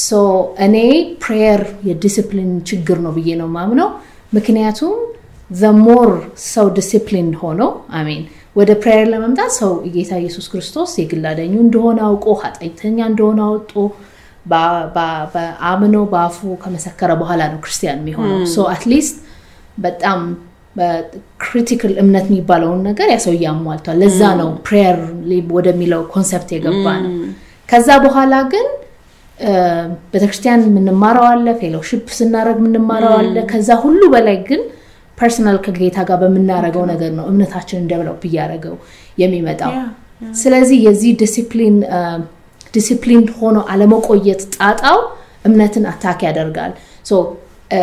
[0.00, 0.20] so
[0.66, 0.76] እኔ
[1.24, 3.90] prayer የዲስፕሊን ችግር ነው ብዬ ነው ማምነው
[4.32, 4.94] ምክንያቱም
[5.50, 6.10] the more
[6.46, 7.60] ሰው ዲስፕሊን ሆኖ
[7.98, 8.22] I mean
[8.56, 13.72] ወደ prayer ለመምጣት ሰው ጌታ ኢየሱስ ክርስቶስ የግል አዳኙ እንደሆነ አውቆ ኃጢአተኛ እንደሆነ አውቆ
[15.70, 19.16] አምኖ በአፉ ከመሰከረ በኋላ ነው ክርስቲያን የሚሆነው። so at least
[19.78, 20.20] በጣም
[21.42, 24.98] critical እምነት የሚባለውን ነገር ያ ሰው አሟልቷል ለዛ ነው prayer
[25.56, 27.12] ወደሚለው concept የገባ ነው።
[27.68, 28.66] ከዛ በኋላ ግን
[30.12, 34.60] ቤተክርስቲያን የምንማረው አለ fellowship ስናደረግ የምንማረው አለ። ከዛ ሁሉ በላይ ግን
[35.18, 38.74] personal ከጌታ ጋር በምናደረገው ነገር ነው እምነታችንን develop እያደረገው
[39.18, 39.72] የሚመጣው።
[40.40, 41.76] ስለዚህ የዚህ discipline
[42.74, 44.98] discipline ሆኖ አለመቆየት ጣጣው
[45.48, 46.72] እምነትን attack ያደርጋል።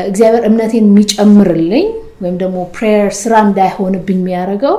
[0.08, 1.88] እግዚአብሔር እምነቴን የሚጨምርልኝ
[2.22, 4.76] ወይም ደግሞ prayer ስራ እንዳይሆንብኝ የሚያደርገው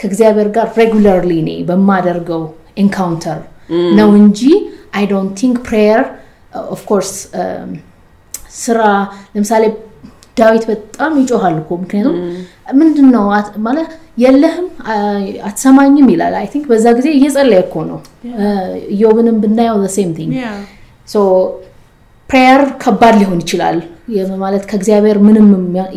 [0.00, 2.42] ከእግዚአብሔር ጋር regularly እኔ በማደርገው
[2.82, 3.40] encounter
[3.98, 4.40] ነው እንጂ
[4.98, 6.02] I don't think prayer
[6.74, 7.12] of course
[8.58, 8.80] ስራ
[9.34, 9.64] ለምሳሌ
[10.36, 12.16] ዳዊት በጣም ይጮሃል እኮ ምክንያቱም
[12.80, 13.24] ምንድን ነው
[13.66, 13.90] ማለት
[14.22, 14.66] የለህም
[15.48, 17.98] አትሰማኝም ይላል I think በዛ ጊዜ እየጸለየ እኮ ነው።
[18.94, 20.32] ኢዮብንም ብናየው same thing
[22.30, 23.76] prayer ከባድ ሊሆን ይችላል
[24.40, 25.48] ማለት ከእግዚአብሔር ምንም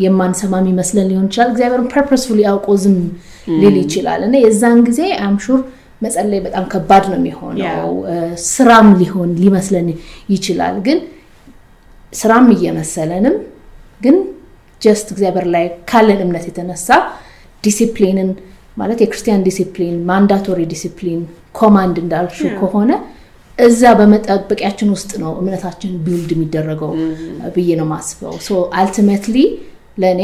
[0.03, 2.97] የማንሰማ የሚመስለን ሊሆን ይችላል። እግዚአብሔርን purposefully አውቆ ዝም
[3.59, 5.59] ሊል ይችላል። እና የዛን ጊዜ I'm sure
[6.01, 7.91] መጸለይ በጣም ከባድ ነው የሚሆነው።
[8.49, 9.87] ስራም ሊሆን ሊመስለን
[10.33, 10.99] ይችላል። ግን
[12.13, 13.35] ስራም እየመሰለንም
[14.01, 14.15] ግን
[14.81, 16.87] just እግዚአብሔር ላይ ካለን እምነት የተነሳ
[17.63, 18.29] ዲሲፕሊንን
[18.77, 21.21] ማለት የክርስቲያን discipline mandatory discipline
[21.55, 22.91] command እንዳልሹ ከሆነ
[23.59, 26.91] እዛ በመጠበቂያችን ውስጥ ነው እምነታችን build የሚደረገው
[27.55, 28.33] ብዬ ነው ማስበው።
[28.79, 29.37] ultimately
[29.97, 30.21] ለእኔ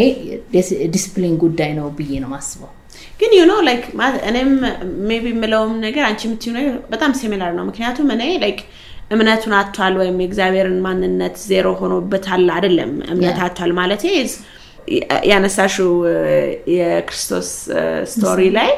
[0.93, 2.71] ዲሲፕሊን ጉዳይ ነው ብዬ ነው ማስበው።
[3.19, 3.83] ግን you know like
[4.29, 4.51] እኔም
[5.09, 8.59] maybe የምለውም ነገር አንቺ የምትዩ ነገር በጣም similar ነው። ምክንያቱም እኔ like
[9.11, 14.03] እምነቱን አጥቷል ወይም የእግዚአብሔርን ማንነት ዜሮ ሆኖበታል አይደለም። እምነት አጥቷል ማለት
[15.29, 15.91] ያነሳሽው
[16.75, 17.49] የክርስቶስ
[18.11, 18.71] story ላይ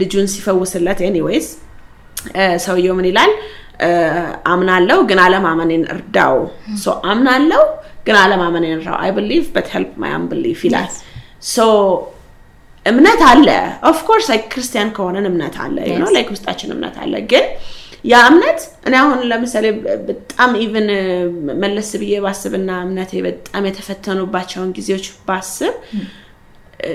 [0.00, 1.46] ልጁን ሲፈውስለት anyways
[2.66, 3.32] ሰውየው ምን ይላል?
[4.52, 6.36] አምናለው ግን አለማመኔን እርዳው።
[7.12, 7.62] አምናለው
[8.06, 10.90] ግን አለማመኔን እርዳው። I believe but help my unbelief ይላል።
[12.86, 13.48] እምነት አለ
[13.88, 17.44] of course like ክርስቲያን ከሆነን እምነት አለ ነው like ውስጣችን እምነት አለ ግን
[18.04, 19.66] ያ እምነት እኔ አሁን ለምሳሌ
[20.08, 20.86] በጣም even
[21.62, 25.74] መለስ ብዬ ባስብና እምነቴ በጣም የተፈተኑባቸውን ጊዜዎች ባስብ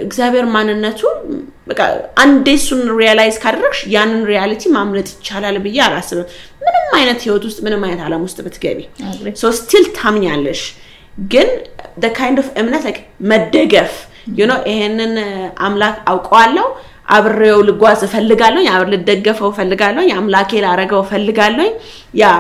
[0.06, 1.02] እግዚአብሔር ማንነቱ
[1.69, 1.82] በቃ
[2.24, 6.28] አንዴ እሱን realize ካደረግሽ ያንን reality ማምለጥ ይቻላል ብዬ አላስብም።
[6.62, 8.80] ምንም አይነት ህይወት ውስጥ ምንም አይነት ዓለም ውስጥ ብትገቢ
[9.41, 10.62] so still ታምኛለሽ።
[11.28, 11.50] ግን
[12.17, 12.86] kind of እምነት
[13.30, 13.93] መደገፍ
[14.38, 15.13] you know ይሄንን
[15.65, 16.67] አምላክ አውቀዋለሁ
[17.15, 21.74] አብሬው ልጓዝ እፈልጋለሁኝ፣ አብሬ ልደገፈው እፈልጋለሁኝ፣ አምላኬ ላረገው እፈልጋለሁኝ።
[22.21, 22.32] ያ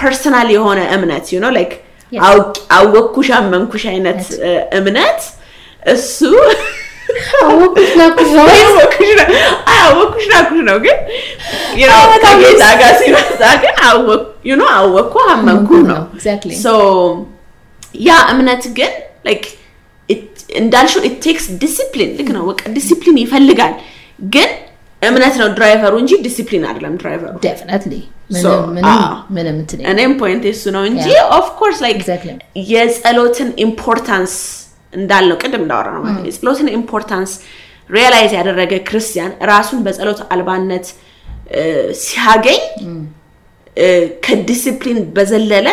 [0.00, 1.72] personal የሆነ እምነት you know like
[2.76, 4.22] አወኩሽ አመንኩሽ አይነት
[4.78, 5.20] እምነት
[5.92, 6.18] እሱ
[7.42, 8.30] አወኩሽ ናቅኩሽ
[10.68, 10.96] ነው። ግን
[12.24, 13.74] ከጌታ ጋር ሲመጣ ግን
[14.72, 16.02] አወኩ አመንኩ ነው።
[18.00, 18.92] ያ እምነት ግን
[19.26, 19.44] like
[20.60, 23.74] እንዳልሽው it takes discipline ልክ ነው። በቃ ዲሲፕሊን ይፈልጋል።
[24.32, 24.50] ግን
[25.02, 27.94] እምነት ነው driver ኡ እንጂ ዲሲፕሊን አይደለም driver ኡ። definitely
[29.92, 31.06] እኔም point እሱ ነው እንጂ
[31.38, 32.00] of course like
[32.70, 34.34] የጸሎትን importance
[34.92, 37.32] እንዳልነው ቅድም እንዳወራ ነው። ማለት የጸሎትን importance
[37.90, 40.86] realize ያደረገ ክርስቲያን ራሱን በጸሎት አልባነት
[42.02, 42.60] ሲያገኝ
[44.26, 45.68] ከዲሲፕሊን በዘለለ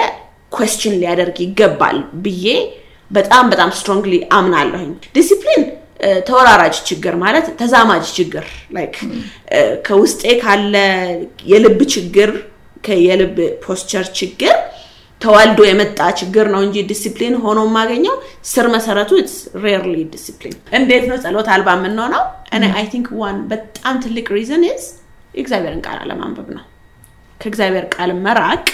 [0.52, 2.45] question ሊያደርግ ይገባል ብዬ
[3.12, 5.62] በጣም በጣም strongly አምናለሁኝ። ዲሲፕሊን
[6.27, 8.45] ተወራራጅ ችግር ማለት ተዛማጅ ችግር
[8.76, 8.95] like
[9.88, 10.75] ከውስጤ ካለ
[11.51, 12.32] የልብ ችግር
[13.06, 14.56] የልብ posture ችግር
[15.21, 18.15] ተዋልዶ የመጣ ችግር ነው እንጂ ዲሲፕሊን ሆኖ የማገኘው
[18.49, 19.12] ስር መሰረቱ
[19.63, 22.23] rarely discipline። እንዴት ነው ጸሎት አልባ የምንሆነው?
[22.56, 24.84] እኔ I think one በጣም ትልቅ reason is
[25.36, 26.65] የእግዚአብሔርን ቃል አለማንበብ ነው።
[27.41, 28.67] ከእግዚአብሔር ቃል መራቅ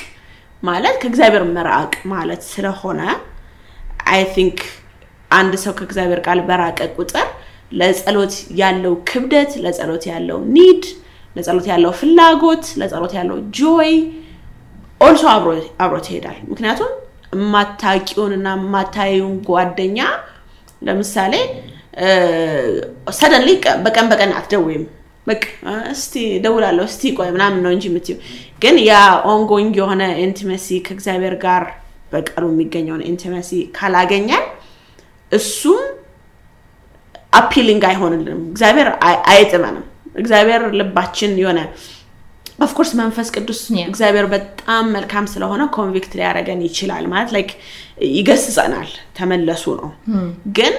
[0.64, 3.02] ማለት ከእግዚአብሔር መራቅ ማለት ስለሆነ
[4.14, 4.60] I think
[5.32, 7.28] አንድ ሰው ከእግዚአብሔር ቃል በራቀ ቁጥር
[7.74, 10.84] ለጸሎት ያለው ክብደት፣ ለጸሎት ያለው need፣
[11.36, 13.94] ለጸሎት ያለው ፍላጎት፣ ለጸሎት ያለው joy
[15.02, 15.24] also
[15.80, 16.92] አብሮት ይሄዳል። ምክንያቱም
[17.36, 20.00] የማታውቂውንና የማታየውን ጓደኛ
[20.88, 21.34] ለምሳሌ
[23.18, 23.50] suddenly
[23.86, 24.84] በቀን በቀን አትደውይም።
[25.28, 25.44] በቃ
[25.94, 28.18] እስቲ ደውላለሁ እስቲ ቆይ ምናምን ነው እንጂ የምትይው።
[28.64, 28.94] ግን ያ
[29.32, 31.64] ongoing የሆነ intimacy ከእግዚአብሔር ጋር
[32.12, 34.44] በቃሉ የሚገኘውን intimacy ካላገኘን
[35.32, 35.82] እሱም
[37.34, 38.90] appealing አይሆንልንም። እግዚአብሔር
[39.32, 41.60] አይጥመንም። እግዚአብሔር ልባችን የሆነ
[42.60, 47.52] of course መንፈስ ቅዱስ እግዚአብሔር በጣም መልካም ስለሆነ convict ሊያደርገን ይችላል። ማለት like
[48.14, 49.90] ይገስጸናል፣ ተመለሱ ነው።
[50.58, 50.76] ግን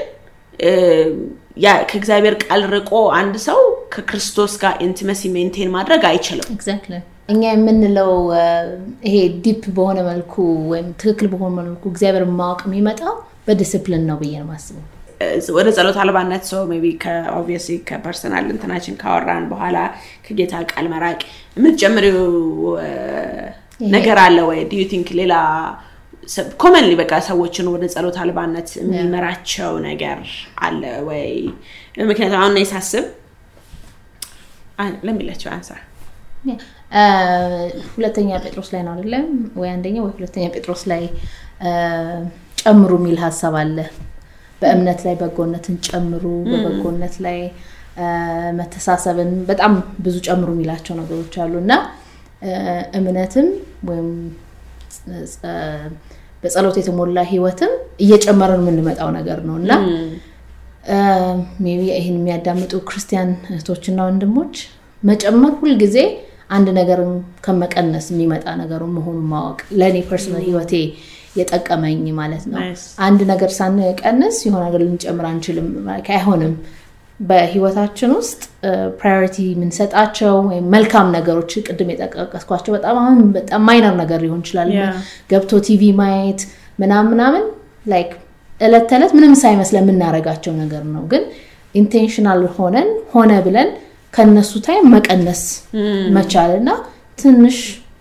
[1.91, 3.59] ከእግዚአብሔር ቃል ርቆ አንድ ሰው
[3.95, 6.49] ከክርስቶስ ጋር intimacy maintain ማድረግ አይችልም።
[7.29, 8.11] እኛ የምንለው
[9.07, 10.35] ይሄ deep በሆነ መልኩ
[10.71, 13.15] ወይም ትክክል በሆነ መልኩ እግዚአብሔር ማወቅ የሚመጣው
[13.47, 14.85] በዲስፕሊን ነው ብዬ ነው ማስበው።
[15.57, 16.90] ወደ ጸሎት አልባነት ሰው be
[17.37, 19.77] obviously ከ personal እንትናችን ካወራን በኋላ
[20.27, 21.21] ከጌታ ቃል መራቅ
[21.57, 22.21] የምትጨምሪው
[23.95, 24.61] ነገር አለ ወይ?
[24.70, 25.35] do you think ሌላ
[26.62, 30.21] commonly በቃ ሰዎችን ወደ ጸሎት አልባነት የሚመራቸው ነገር
[30.67, 31.27] አለ ወይ?
[32.11, 33.05] ምክንያቱም አሁን ሳስብ
[35.07, 35.81] ለሚላቸው answer
[37.95, 39.27] ሁለተኛ ጴጥሮስ ላይ ነው አይደለም
[39.61, 39.69] ወይ?
[39.75, 41.03] አንደኛ ወይ ሁለተኛ ጴጥሮስ ላይ
[42.63, 43.79] ጨምሩ የሚል ሀሳብ አለ።
[44.64, 47.38] በእምነት ላይ በጎነትን ጨምሩ፣ በበጎነት ላይ
[48.59, 49.72] መተሳሰብን፣ በጣም
[50.05, 51.72] ብዙ ጨምሩ የሚላቸው ነገሮች አሉ። እና
[52.98, 53.48] እምነትም
[53.88, 54.09] ወይም
[56.42, 57.72] በጸሎት የተሞላ ህይወትም
[58.05, 59.72] እየጨመረን የምንመጣው ነገር ነው። እና
[61.64, 64.55] maybe ይህን የሚያዳምጡ ክርስቲያን እህቶችና ወንድሞች
[65.03, 65.96] መጨመር ሁልጊዜ
[66.57, 67.12] አንድ ነገርን
[67.44, 70.72] ከመቀነስ የሚመጣ ነገሩ መሆኑን ማወቅ ለእኔ personal ህይወቴ
[71.37, 72.59] የጠቀመኝ ማለት ነው።
[73.07, 75.68] አንድ ነገር ሳንቀንስ የሆነ ነገር ልንጨምር አንችልም፣
[76.09, 76.55] አይሆንም።
[77.20, 78.40] በህይወታችን ውስጥ
[79.01, 84.70] priority የምንሰጣቸው ወይም መልካም ነገሮች ቅድም የጠቀስኳቸው በጣም አሁን በጣም minor ነገር ሊሆን ይችላል።
[85.31, 86.40] ገብቶ ቲቪ ማየት
[86.79, 87.44] ምናምን ምናምን
[87.87, 88.11] like
[88.61, 91.23] እለት ተዕለት ምንም ሳይመስለን የምናደርጋቸው ነገር ነው። ግን
[91.75, 93.70] intentional ሆነን ሆነ ብለን
[94.14, 95.42] ከነሱ time መቀነስ
[96.16, 96.68] መቻል እና
[97.18, 97.57] ትንሽ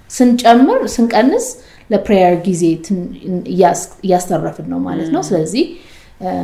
[0.10, 1.46] ስንጨምር ስንቀንስ
[1.94, 2.64] ለ prayer ጊዜ
[4.04, 5.66] እያስተረፍን ነው ማለት ነው። ስለዚህ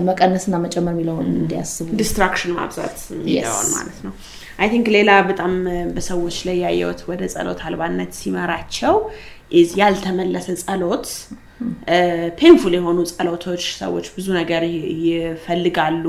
[0.08, 4.14] መቀነስና መጨመር የሚለውን እንዲያስቡ distraction ማብዛት የሚለውን ማለት ነው።
[4.60, 5.52] I think ሌላ በጣም
[5.96, 8.96] በሰዎች ላይ ያየሁት ወደ ጸሎት አልባነት ሲመራቸው
[9.80, 11.06] ያልተመለሰ ጸሎት
[12.40, 14.64] painful የሆኑ ጸሎቶች ሰዎች ብዙ ነገር
[15.06, 16.06] ይፈልጋሉ።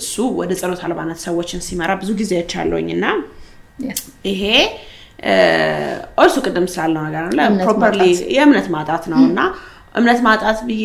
[0.00, 3.06] እሱ ወደ ጸሎት አልባነት ሰዎችን ሲመራ ብዙ ጊዜዎች አለውኝ እና
[4.30, 4.42] ይሄ
[6.18, 7.24] እርሱ ቅድም ስላለው ነገር
[7.62, 8.02] properly
[8.36, 9.40] የእምነት ማጣት ነው እና
[9.94, 10.84] እምነት ማጣት ብዬ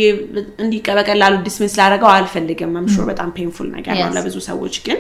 [0.64, 5.00] እንዲህ በቀላሉ dismiss ላደርገው አልፈልግም። I'm sure በጣም painful ነገር ነው ለብዙ ሰዎች ግን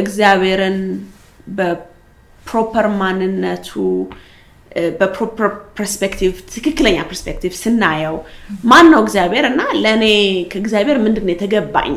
[0.00, 0.78] እግዚአብሔርን
[1.58, 3.70] በ proper ማንነቱ
[4.98, 8.16] በ proper perspective ትክክለኛ perspective ስናየው
[8.70, 10.04] ማን ነው እግዚአብሔር እና ለእኔ
[10.52, 11.94] ከእግዚአብሔር ምንድን ነው የተገባኝ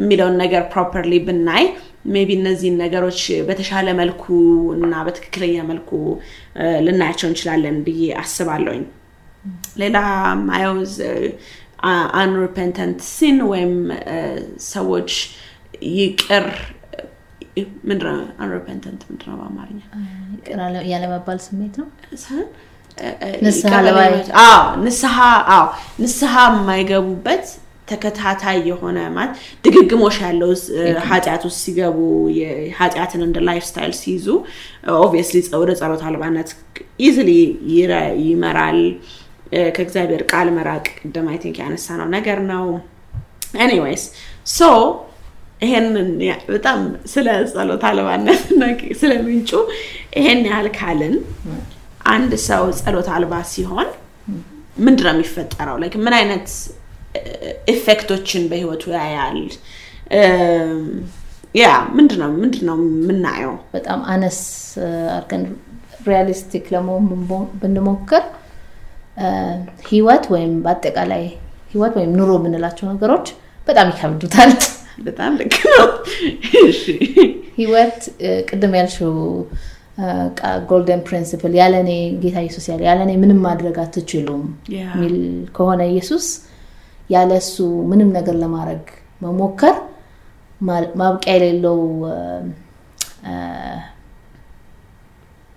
[0.00, 1.64] የሚለውን ነገር properly ብናይ
[2.08, 4.24] maybe እነዚህን ነገሮች በተሻለ መልኩ
[4.76, 5.90] እና በትክክለኛ መልኩ
[6.86, 8.84] ልናያቸው እንችላለን ብዬ አስባለሁኝ።
[9.82, 9.98] ሌላ
[10.48, 10.76] ማየው
[12.20, 13.74] unrepentant sin ወይም
[14.70, 15.10] ሰዎች
[15.96, 16.46] ይቅር
[17.88, 18.16] ምንድነው?
[18.42, 19.80] unrepentant ምንድነው በአማርኛ?
[20.92, 21.88] ያለመባል ስሜት ነው?
[26.02, 27.46] ንስሐ የማይገቡበት
[27.90, 29.32] ተከታታይ የሆነ ማለት
[29.64, 30.50] ድግግሞሽ ያለው
[31.08, 31.98] ኃጢአት ውስጥ ሲገቡ
[32.78, 34.26] ኃጢአትን እንደ lifestyle ሲይዙ
[34.98, 36.50] obviously ወደ ጸሎት አልባነት
[37.06, 37.30] easily
[38.26, 38.80] ይመራል።
[39.76, 42.64] ከእግዚአብሔር ቃል መራቅ ቅድም I think ያነሳ ነው ነገር ነው።
[43.64, 44.02] anyways
[44.52, 44.66] so
[45.62, 46.08] ይሄንን
[46.50, 46.80] በጣም
[47.12, 48.42] ስለ ጸሎት አልባነት
[49.00, 49.50] ስለ ምንጩ
[50.18, 51.14] ይሄን ያህል ካልን
[52.12, 53.88] አንድ ሰው ጸሎት አልባ ሲሆን
[54.78, 56.46] ምንድን ነው የሚፈጠረው ምን አይነት
[57.72, 59.38] effect ኦችን በህይወቱ ያያል።
[61.54, 63.54] ያ ምንድነው ምንድነው የምናየው?
[63.74, 64.40] በጣም አነስ
[65.14, 65.44] አርገን
[66.08, 67.04] realistic ለመሆን
[67.60, 68.24] ብንሞክር
[69.88, 71.24] ህይወት ወይም በአጠቃላይ
[71.72, 73.26] ህይወት ወይም ኑሮ የምንላቸው ነገሮች
[73.68, 74.52] በጣም ይከብዱታል።
[75.06, 75.86] በጣም ልክ ነው።
[77.58, 77.98] ህይወት
[78.48, 79.14] ቅድም ያልሽው
[80.70, 81.90] golden principle ያለኔ
[82.22, 84.42] ጌታ ኢየሱስ ያለ ያለኔ ምንም ማድረግ አትችሉም
[84.74, 85.14] የሚል
[85.56, 86.26] ከሆነ ኢየሱስ
[87.10, 87.54] ያለሱ
[87.90, 88.84] ምንም ነገር ለማድረግ
[89.22, 89.76] መሞከር
[91.00, 91.78] ማብቂያ የሌለው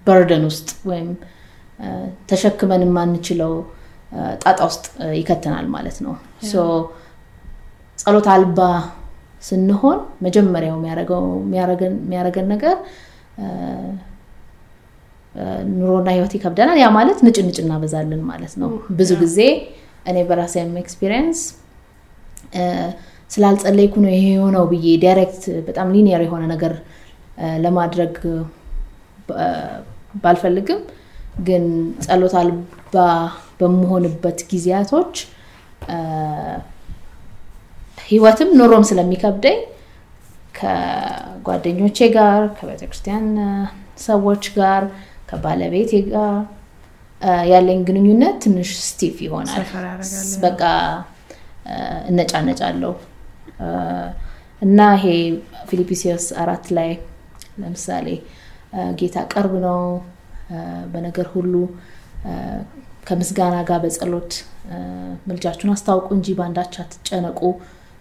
[0.07, 1.09] burden ውስጥ ወይም
[2.29, 3.53] ተሸክመን የማንችለው
[4.43, 4.85] ጣጣ ውስጥ
[5.19, 6.13] ይከተናል ማለት ነው።
[7.99, 8.59] ጸሎት አልባ
[9.43, 12.75] ስንሆን መጀመሪያው የሚያደርገን ነገር
[15.73, 19.37] ኑሮና ህይወት ይከብደናል። ያ ማለት ንጭ ንጭ እናበዛለን ማለት ነው። ብዙ ጊዜ
[20.05, 21.39] እኔ በራሴም experience
[23.31, 26.73] ስላልጸለይኩ ነው ይሄ የሆነው ብዬ direct በጣም linear የሆነ ነገር
[27.65, 28.15] ለማድረግ
[30.23, 30.81] ባልፈልግም።
[31.47, 31.63] ግን
[32.05, 32.95] ጸሎት አልባ
[33.59, 35.13] በመሆንበት ጊዜያቶች
[38.07, 39.59] ህይወትም ኑሮም ስለሚከብደኝ
[40.57, 43.27] ከጓደኞቼ ጋር ከቤተክርስቲያን
[44.05, 44.83] ሰዎች ጋር
[45.29, 46.33] ከባለቤቴ ጋር
[47.51, 49.65] ያለኝ ግንኙነት ትንሽ ስቲፍ ይሆናል።
[50.43, 50.61] በቃ
[52.09, 52.93] እነጫነጫለሁ።
[54.61, 55.05] እና ይሄ
[55.69, 56.89] ፊልጵስዩስ አራት ላይ
[57.61, 58.07] ለምሳሌ
[58.99, 59.81] ጌታ ቅርብ ነው።
[60.93, 61.53] በነገር ሁሉ
[63.07, 64.31] ከምስጋና ጋር በጸሎት
[65.27, 67.39] ምልጃችሁን አስታውቁ እንጂ በአንዳች አትጨነቁ።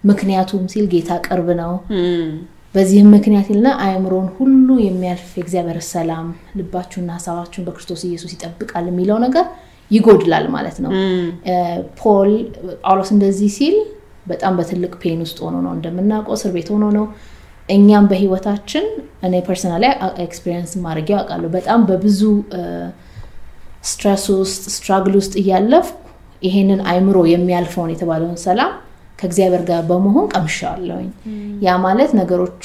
[0.05, 1.73] ምክንያቱም ሲል ጌታ ቅርብ ነው
[2.75, 6.27] በዚህም ምክንያት ይልና አእምሮን ሁሉ የሚያልፍ የእግዚአብሔር ሰላም
[6.59, 9.47] ልባችሁና ሀሳባችሁን በክርስቶስ ኢየሱስ ይጠብቃል የሚለው ነገር
[9.91, 10.91] ይጎድላል ማለት ነው።
[12.01, 12.31] ፖል
[12.83, 13.77] ጳውሎስ እንደዚህ ሲል
[14.27, 17.07] በጣም በትልቅ ፔን ውስጥ ሆኖ ነው እንደምናውቀው እስር ቤት ሆኖ ነው።
[17.69, 18.85] እኛም በህይወታችን
[19.27, 19.85] እኔ personal
[20.25, 22.21] experience ማድረግ ያውቃለሁ በጣም በብዙ
[23.91, 25.89] stress ውስጥ struggle ውስጥ እያለፍኩ
[26.43, 28.73] ይሄንን አይምሮ የሚያልፈውን የተባለውን ሰላም
[29.21, 31.09] ከእግዚአብሔር ጋር በመሆን ቀምሻለሁኝ።
[31.63, 32.65] ያ ማለት ነገሮቹ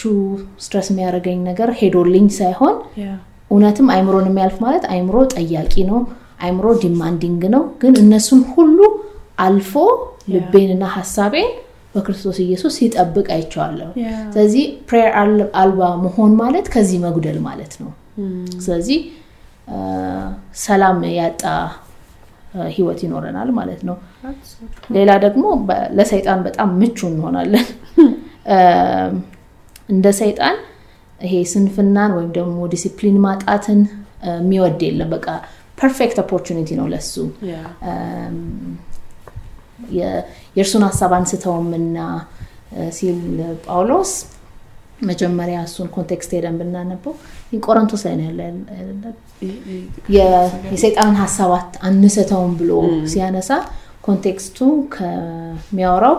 [0.63, 2.75] stress የሚያደርገኝ ነገር ሄዶልኝ ሳይሆን
[3.51, 5.99] እውነትም አይምሮን የሚያልፍ ማለት አይምሮ ጠያቂ ነው
[6.41, 8.79] አይምሮ demanding ነው። ግን እነሱን ሁሉ
[9.39, 9.73] አልፎ
[10.33, 11.49] ልቤንና ሀሳቤን
[11.95, 13.89] በክርስቶስ ኢየሱስ ሲጠብቅ አይቸዋለሁ
[14.33, 15.11] ስለዚህ ፕሬየር
[15.61, 17.91] አልባ መሆን ማለት ከዚህ መጉደል ማለት ነው።
[18.65, 18.99] ስለዚህ
[20.63, 21.43] ሰላም ያጣ
[22.69, 23.95] ህይወት ይኖረናል ማለት ነው።
[24.95, 25.43] ሌላ ደግሞ
[25.97, 27.65] ለሰይጣን በጣም ምቹ እንሆናለን።
[29.89, 30.55] እንደ ሰይጣን
[31.19, 33.79] ይሄ ስንፍናን ወይም ደግሞ ዲሲፕሊን ማጣትን
[34.31, 35.27] የሚወድ የለም። በቃ
[35.77, 37.13] perfect opportunity ነው ለሱ።
[40.55, 41.97] የእርሱን ሀሳብ አንስተውም እና
[42.95, 43.19] ሲል
[43.65, 44.11] ጳውሎስ
[45.09, 47.13] መጀመሪያ እሱን context ሄደን ብናነበው
[47.65, 48.41] ቆሮንቶስ ላይ ነው ያለ
[50.73, 52.71] የሰይጣንን ሀሳብ አንስተውም ብሎ
[53.13, 53.51] ሲያነሳ
[54.07, 54.57] context ኡ
[54.95, 56.15] ከሚያወራው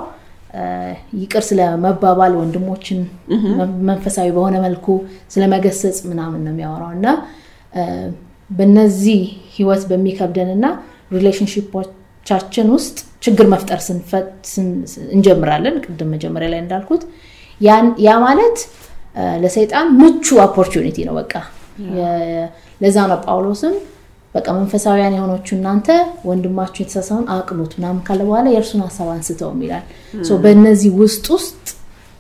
[1.23, 3.01] ይቅር ስለመባባል ወንድሞችን
[3.91, 4.87] መንፈሳዊ በሆነ መልኩ
[5.35, 7.09] ስለመገሰጽ ምናምን ነው የሚያወራው እና
[8.51, 9.21] በነዚህ
[9.57, 10.67] ህይወት በሚከብደን እና
[11.17, 12.97] relationship ኦቻችን ውስጥ
[13.27, 13.81] ችግር መፍጠር
[15.17, 17.03] እንጀምራለን ቅድም መጀመሪያ ላይ እንዳልኩት
[18.05, 18.59] ያ ማለት
[19.43, 21.33] ለሰይጣን ምቹ opportunity ነው በቃ።
[22.81, 23.75] ለዛ ነው ጳውሎስም
[24.35, 25.89] በቃ መንፈሳዊያን የሆናችሁ እናንተ
[26.29, 29.85] ወንድማችሁ የተሳሳተውን አቅኑት ምናምን ካለ በኋላ የእርሱን ሀሳብ አንስተውም ይላል።
[30.45, 31.65] በእነዚህ ውስጥ ውስጥ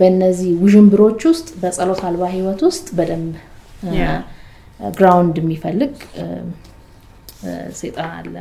[0.01, 3.35] በእነዚህ ውዥንብሮች ውስጥ በጸሎት አልባ ህይወት ውስጥ በደንብ
[4.81, 5.93] ground የሚፈልግ
[7.79, 8.35] ሴጣን አለ።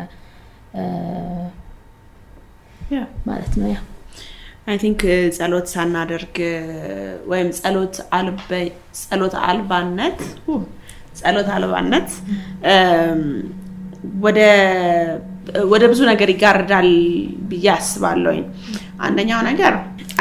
[3.27, 3.77] ማለት ነው ያ
[4.67, 5.01] I think
[5.36, 6.38] ጸሎት ሳናደርግ
[7.32, 7.95] ወይም ጸሎት
[9.01, 10.19] ጸሎት አልባነት
[11.19, 12.10] ጸሎት አልባነት
[15.71, 16.89] ወደ ብዙ ነገር ይዳርጋል
[17.49, 18.41] ብዬ አስባለሁኝ።
[19.06, 19.73] አንደኛው ነገር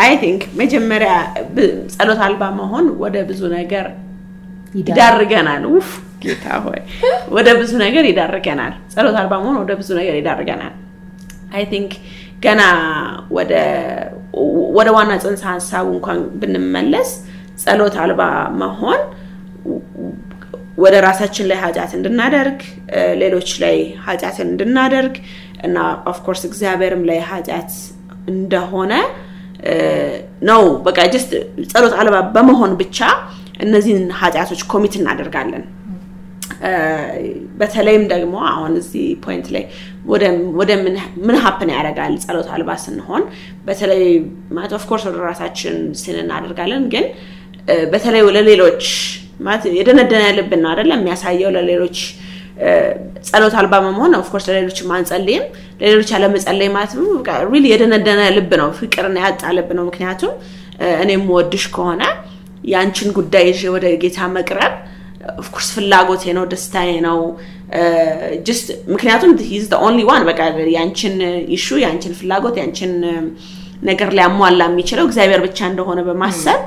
[0.05, 1.13] I think መጀመሪያ
[1.95, 3.87] ጸሎት አልባ መሆን ወደ ብዙ ነገር
[4.81, 5.91] ይዳርገናል። ውፍ
[6.23, 6.81] ጌታ ሆይ!
[7.37, 10.75] ወደ ብዙ ነገር ይዳርገናል። ጸሎት አልባ መሆን ወደ ብዙ ነገር ይዳርገናል።
[11.55, 11.93] I think
[12.45, 12.63] ገና
[14.77, 17.11] ወደ ዋና ጽንሰ ሀሳቡ እንኳን ብንመለስ
[17.63, 18.23] ጸሎት አልባ
[18.63, 19.01] መሆን
[20.85, 22.59] ወደ ራሳችን ላይ ኃጢአት እንድናደርግ
[23.23, 23.77] ሌሎች ላይ
[24.07, 25.15] ኃጢአትን እንድናደርግ
[25.67, 25.77] እና
[26.12, 27.71] of course እግዚአብሔርም ላይ ኃጢአት
[28.33, 28.93] እንደሆነ
[30.49, 31.31] ነው በቃ just
[31.73, 32.99] ጸሎት አልባ በመሆን ብቻ
[33.65, 35.65] እነዚህን ኃጢአቶች commit እናደርጋለን
[37.61, 39.65] በተለይም ደግሞ አሁን እዚህ point ላይ
[40.59, 40.71] ወደ
[41.23, 43.23] ምን happen ያደርጋል ጸሎት አልባ ስንሆን
[43.67, 44.03] በተለይ
[44.57, 47.07] ማለት of course ወደ ራሳችን ስን እናደርጋለን ግን
[47.93, 48.85] በተለይ ለሌሎች
[49.41, 50.25] ማለት የደነደነ
[50.57, 51.99] ነው አይደለም የሚያሳየው ለሌሎች
[53.29, 55.45] ጸሎት አልባ መሆን of course ለሌሎች አንጸልይም።
[55.81, 56.93] ለሌሎች ያለመጸለይ ማለት
[57.53, 60.35] really የደነደነ ልብ ነው ፍቅርን ያጣ ልብ ነው። ምክንያቱም
[61.03, 62.03] እኔ የምወድሽ ከሆነ
[62.65, 64.75] የአንችን ጉዳይ ወደ ጌታ መቅረብ
[65.40, 67.19] of course ፍላጎቴ ነው ደስታዬ ነው።
[68.47, 70.41] just ምክንያቱም He's only one በቃ
[70.77, 71.15] ያንችን
[71.57, 72.93] issue ያንችን ፍላጎት ያንችን
[73.83, 76.61] ነገር ሊያሟላ የሚችለው እግዚአብሔር ብቻ እንደሆነ በማሰብ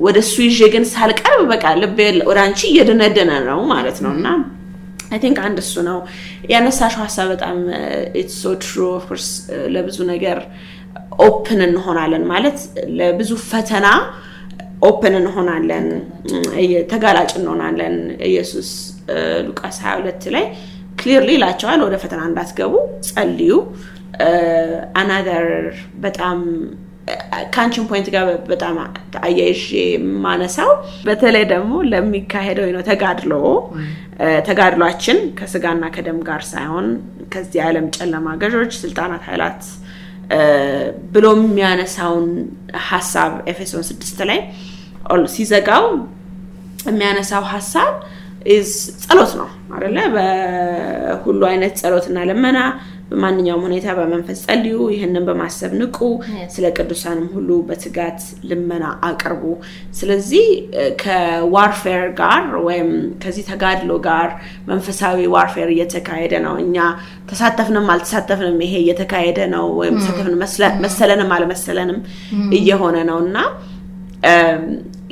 [0.00, 1.98] ወደ እሱ ይዤ ግን ሳልቀርብ በቃ ልቤ
[2.30, 4.26] ወደ አንቺ እየደነደነ ነው ማለት ነው። እና
[5.12, 5.98] I think አንድ እሱ ነው።
[6.52, 7.56] ያነሳሽው ሀሳብ በጣም
[8.20, 9.26] it's so true of course
[9.74, 10.38] ለብዙ ነገር
[11.26, 12.58] open እንሆናለን ማለት
[13.00, 13.86] ለብዙ ፈተና
[14.82, 15.86] open እንሆናለን
[16.92, 17.96] ተጋላጭ እንሆናለን።
[18.28, 18.70] ኢየሱስ
[19.46, 20.44] ሉቃስ 22 ላይ
[21.00, 22.72] clearly ይላቸዋል ወደ ፈተና እንዳትገቡ
[23.08, 23.52] ጸልዩ።
[25.00, 25.46] another
[26.04, 26.38] በጣም
[27.54, 28.74] ከአንቺን point ጋር በጣም
[29.22, 30.70] አያይዤ የማነሳው
[31.06, 33.32] በተለይ ደግሞ ለሚካሄደው ነው ተጋድሎ።
[34.48, 36.86] ተጋድሏችን ከስጋና ከደም ጋር ሳይሆን
[37.32, 39.62] ከዚህ የዓለም ጨለማ ገዦች ስልጣናት ኃይላት
[41.14, 42.26] ብሎ የሚያነሳውን
[42.88, 44.40] ሀሳብ ኤፌሶን ስድስት ላይ
[45.34, 45.84] ሲዘጋው
[46.90, 47.92] የሚያነሳው ሀሳብ
[49.02, 52.58] ጸሎት ነው አደለ በሁሉ አይነት ጸሎትና ልመና
[53.12, 55.98] በማንኛውም ሁኔታ በመንፈስ ጸልዩ። ይህንን በማሰብ ንቁ።
[56.54, 58.20] ስለ ቅዱሳንም ሁሉ በትጋት
[58.50, 59.44] ልመና አቅርቡ።
[59.98, 60.46] ስለዚህ
[61.02, 62.90] ከ warfare ጋር ወይም
[63.22, 64.28] ከዚህ ተጋድሎ ጋር
[64.70, 66.76] መንፈሳዊ warfare እየተካሄደ ነው። እኛ
[67.30, 70.36] ተሳተፍንም አልተሳተፍንም ይሄ እየተካሄደ ነው ወይም ተሳተፍን
[70.84, 72.00] መሰለንም አልመሰለንም
[72.58, 73.36] እየሆነ ነው እና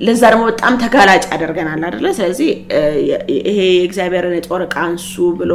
[0.01, 2.51] ለዛ ደግሞ በጣም ተጋላጭ ያደርገናል አደለ ስለዚህ
[3.49, 5.11] ይሄ የእግዚአብሔርን የጦር ዕቃ አንሱ
[5.41, 5.53] ብሎ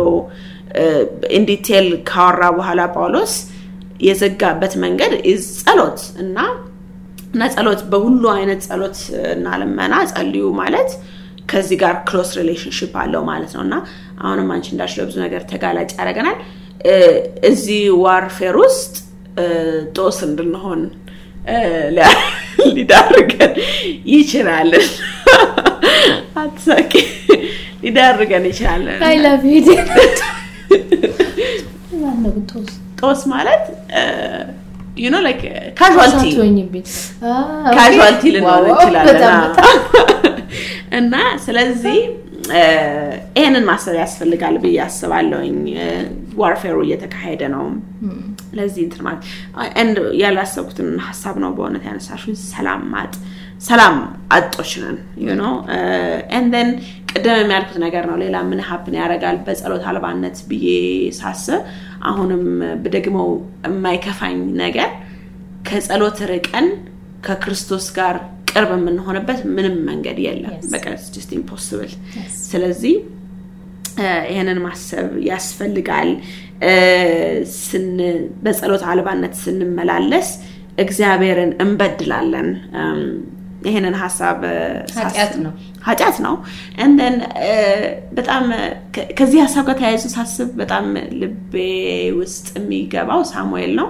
[1.38, 3.34] in detail ካወራ በኋላ ጳውሎስ
[4.06, 5.14] የዘጋበት መንገድ
[5.60, 6.38] ጸሎት እና
[7.34, 8.98] እና ጸሎት በሁሉ አይነት ጸሎት
[9.34, 10.90] እና ልመና ጸልዩ ማለት
[11.52, 13.76] ከዚህ ጋር close relationship አለው ማለት ነው። እና
[14.22, 16.38] አሁንም አንቺ እንዳልሽ ለብዙ ነገር ተጋላጭ ያደረገናል
[17.50, 18.94] እዚህ warfare ውስጥ
[19.98, 20.82] ጦስ እንድንሆን
[22.76, 23.52] ሊዳርገን
[24.14, 24.72] ይችላል።
[26.42, 26.94] አትሳቂ።
[27.84, 28.86] ሊዳርገን ይችላል
[33.02, 33.64] ጦስ ማለት
[34.98, 35.42] you know like
[35.80, 36.24] casualty
[37.78, 39.24] casualty ልንሆን እንችላለን።
[41.00, 41.14] እና
[41.46, 41.98] ስለዚህ
[43.38, 45.58] ይህንን ማሰብ ያስፈልጋል ብዬ አስባለሁኝ።
[46.42, 47.64] warfare ኡ እየተካሄደ ነው።
[48.58, 49.24] ለዚህ እንትን ማለት
[50.22, 53.14] ያላሰብኩትን ሀሳብ ነው በእውነት ያነሳሽ ሰላም ማጥ
[53.62, 53.96] ሰላም
[54.36, 55.44] አጦች ነን you know
[56.64, 56.70] ን
[57.12, 59.38] ቅድም የሚያልኩት ነገር ነው። ሌላ ምን happen ያደርጋል?
[59.46, 60.68] በጸሎት አልባነት ብዬ
[61.20, 61.62] ሳስብ
[62.10, 62.44] አሁንም
[62.84, 63.30] ብደግመው
[63.66, 64.90] የማይከፋኝ ነገር
[65.70, 66.68] ከጸሎት ርቀን
[67.26, 68.16] ከክርስቶስ ጋር
[68.56, 70.54] ቅርብ የምንሆንበት ምንም መንገድ የለም።.
[70.74, 70.86] በቃ
[71.16, 71.92] just impossible።.
[72.50, 72.96] ስለዚህ
[74.32, 76.10] ይህንን ማሰብ ያስፈልጋል።
[78.46, 80.30] በጸሎት አልባነት ስንመላለስ
[80.84, 82.50] እግዚአብሔርን እንበድላለን።
[83.68, 84.40] ይህንን ሀሳብ
[85.86, 86.36] ኃጢአት ነው።
[86.86, 87.16] and then
[88.18, 88.44] በጣም
[89.18, 90.86] ከዚህ ሀሳብ ጋር ተያይዞ ሳስብ በጣም
[91.22, 91.54] ልቤ
[92.20, 93.88] ውስጥ የሚገባው ሳሙኤል ነው።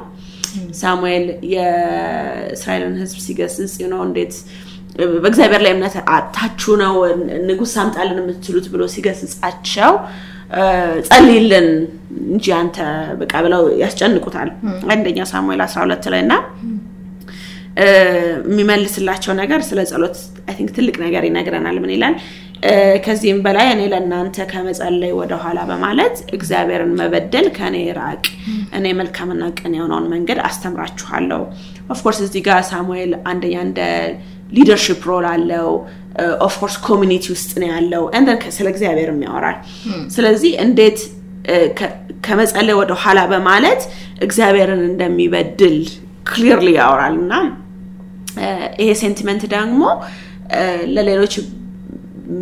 [0.79, 4.35] ሳሙኤል የእስራኤልን ሕዝብ ሲገስጽ ነው እንዴት
[5.15, 6.93] በእግዚአብሔር ላይ እምነት አጥታችሁ ነው
[7.47, 9.93] ንጉሥ አምጣልን የምትሉት ብሎ ሲገስጻቸው
[11.07, 11.67] ጸልይልን
[12.27, 12.77] እንጂ አንተ
[13.21, 14.49] በቃ ብለው ያስጨንቁታል።
[14.93, 16.33] አንደኛ ሳሙኤል 12 ላይ እና
[17.81, 22.13] የሚመልስላቸው ነገር ስለ ጸሎት I think ትልቅ ነገር ይነግረናል። ምን ይላል?
[23.05, 28.23] ከዚህም በላይ እኔ ለእናንተ ከመጸለይ ወደኋላ በማለት እግዚአብሔርን መበደል ከእኔ ራቅ፣
[28.77, 31.41] እኔ መልካምና ቅን የሆነውን መንገድ አስተምራችኋለሁ።
[31.89, 33.81] of course እዚህ ጋር ሳሙኤል አንደኛ እንደ
[34.51, 35.69] leadership role አለው።
[36.47, 39.57] of course community ውስጥ ነው ያለው። and then ስለ እግዚአብሔርም ያወራል።
[40.15, 40.99] ስለዚህ እንዴት
[42.25, 43.81] ከመጸለይ ወደኋላ በማለት
[44.25, 45.77] እግዚአብሔርን እንደሚበድል
[46.29, 47.33] clearly ያወራል እና
[48.79, 49.81] ይሄ sentiment ደግሞ
[50.95, 51.33] ለሌሎች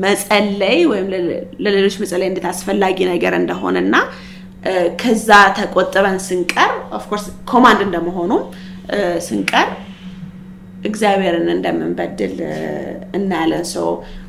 [0.04, 3.96] መጸለይ ወይም ለሌ- ለሌሎች መጸለይ እንዴት አስፈላጊ ነገር እንደሆነና
[5.02, 8.44] ከዛ ተቆጥበን ስንቀር of course command እንደመሆኑም
[8.94, 9.68] እ፣ ስንቀር
[10.84, 12.36] እግዚአብሔርን እንደምንበድል
[13.18, 13.84] እናያለን። so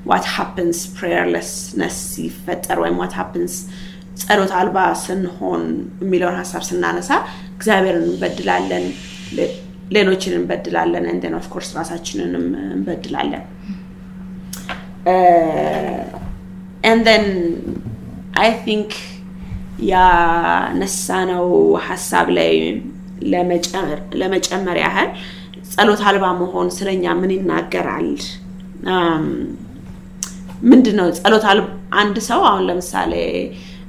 [0.06, 3.54] what happens prayerlessness ሲፈጠር ወይም what happens
[4.20, 5.62] ጸሎት አልባ ስንሆን
[6.02, 7.10] የሚለውን ሀሳብ ስናነሳ
[7.56, 8.84] እግዚአብሔርን እንበድላለን፣
[9.94, 13.42] ሌሎችን እንበድላለን፣ and then of course ራሳችንንም እንበድላለን።
[16.84, 17.24] and then
[18.38, 18.88] I think
[19.90, 21.46] ያነሳነው
[21.86, 22.52] ሀሳብ ላይ
[24.20, 25.08] ለመጨመር ያህል
[25.72, 28.08] ጸሎት አልባ መሆን ስለኛ ምን ይናገራል?
[28.94, 29.26] አም፣
[30.70, 31.44] ምንድን ነው ጸሎት
[32.00, 33.12] አንድ ሰው አሁን ለምሳሌ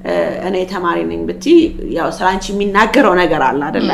[0.05, 0.16] እ፣
[0.47, 1.45] እኔ ተማሪ ነኝ ብቲ
[1.97, 3.89] ያው ስለ አንቺ የሚናገረው ነገር አለ አደለ?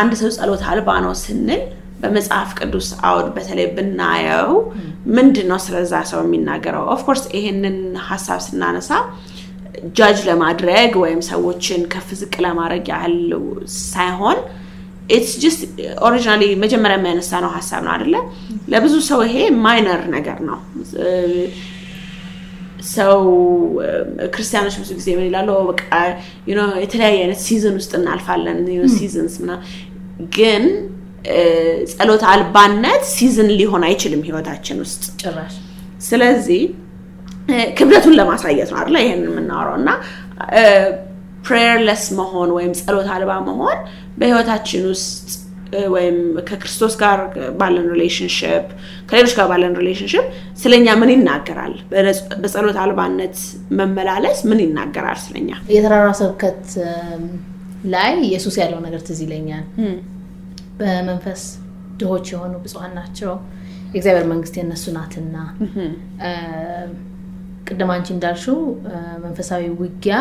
[0.00, 1.62] አንድ ሰው ጸሎት አልባ ነው ስንል
[2.00, 4.50] በመጽሐፍ ቅዱስ አውድ በተለይ ብናየው
[5.16, 6.84] ምንድን ነው ስለዛ ሰው የሚናገረው?
[6.94, 7.78] of course ይሄንን
[8.08, 8.90] ሀሳብ ስናነሳ
[9.96, 13.16] ጃጅ ለማድረግ ወይም ሰዎችን ከፍ ዝቅ ለማድረግ ያህል
[13.86, 14.38] ሳይሆን
[15.16, 15.60] it's just
[16.06, 18.14] originally መጀመሪያ የሚያነሳ ነው ሀሳብ ነው አደለ?
[18.72, 19.36] ለብዙ ሰው ይሄ
[19.66, 20.58] minor ነገር ነው።
[22.94, 23.18] ሰው
[24.34, 25.48] ክርስቲያኖች ብዙ ጊዜ ምን ይላሉ?
[25.70, 25.84] በቃ
[26.82, 28.58] የተለያየ አይነት season ውስጥ እናልፋለን
[28.96, 29.64] seasons ምናምን
[30.36, 30.64] ግን
[31.92, 35.54] ጸሎት አልባነት season ሊሆን አይችልም ህይወታችን ውስጥ። ጭራሽ
[36.08, 36.62] ስለዚህ
[37.78, 39.90] ክብደቱን ለማሳየት ነው አይደለ ይሄንን የምናወራው እና
[41.46, 43.78] prayerless መሆን ወይም ጸሎት አልባ መሆን
[44.20, 45.28] በህይወታችን ውስጥ
[45.94, 46.16] ወይም
[46.48, 47.18] ከክርስቶስ ጋር
[47.60, 48.64] ባለን relationship
[49.08, 50.24] ከሌሎች ጋር ባለን relationship
[50.62, 51.74] ስለኛ ምን ይናገራል?
[52.42, 53.36] በጸሎት አልባነት
[53.78, 55.50] መመላለስ ምን ይናገራል ስለኛ?
[55.76, 56.62] የተራራ ስብከት
[57.94, 59.64] ላይ ኢየሱስ ያለው ነገር ትዝ ይለኛል።
[60.78, 61.42] በመንፈስ
[62.00, 63.32] ድሆች የሆኑ ብፁዓን ናቸው።
[63.88, 65.36] የእግዚአብሔር መንግስት የእነሱ ናትና።
[67.68, 68.58] ቅድም አንቺ እንዳልሽው
[69.24, 70.16] መንፈሳዊ ውጊያ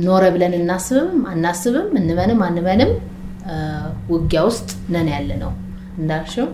[0.00, 2.90] ኖረ ብለን እናስብም አናስብም እንመንም አንመንም
[4.12, 5.52] ውጊያ ውስጥ ነን ያለ ነው
[5.98, 6.48] እንዳልሽው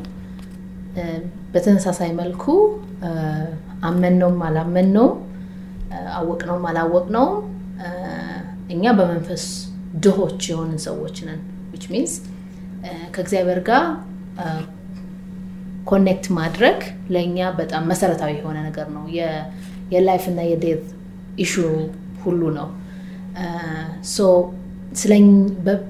[1.55, 2.45] በተመሳሳይ መልኩ
[3.89, 5.14] አመንነውም አላመንነውም
[6.16, 7.39] አወቅነውም አላወቅነውም
[8.75, 9.45] እኛ በመንፈስ
[10.05, 11.41] ድሆች የሆንን ሰዎች ነን።
[11.73, 12.12] which means
[13.14, 13.85] ከእግዚአብሔር ጋር
[15.91, 16.78] connect ማድረግ
[17.14, 19.05] ለእኛ በጣም መሰረታዊ የሆነ ነገር ነው።
[19.93, 20.85] የ life እና የ death
[21.39, 21.55] issue
[22.24, 22.68] ሁሉ ነው።
[24.12, 24.18] so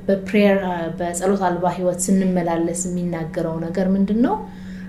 [0.08, 0.58] በ prayer
[0.98, 4.34] በጸሎት አልባ ህይወት ስንመላለስ የሚናገረው ነገር ምንድን ነው?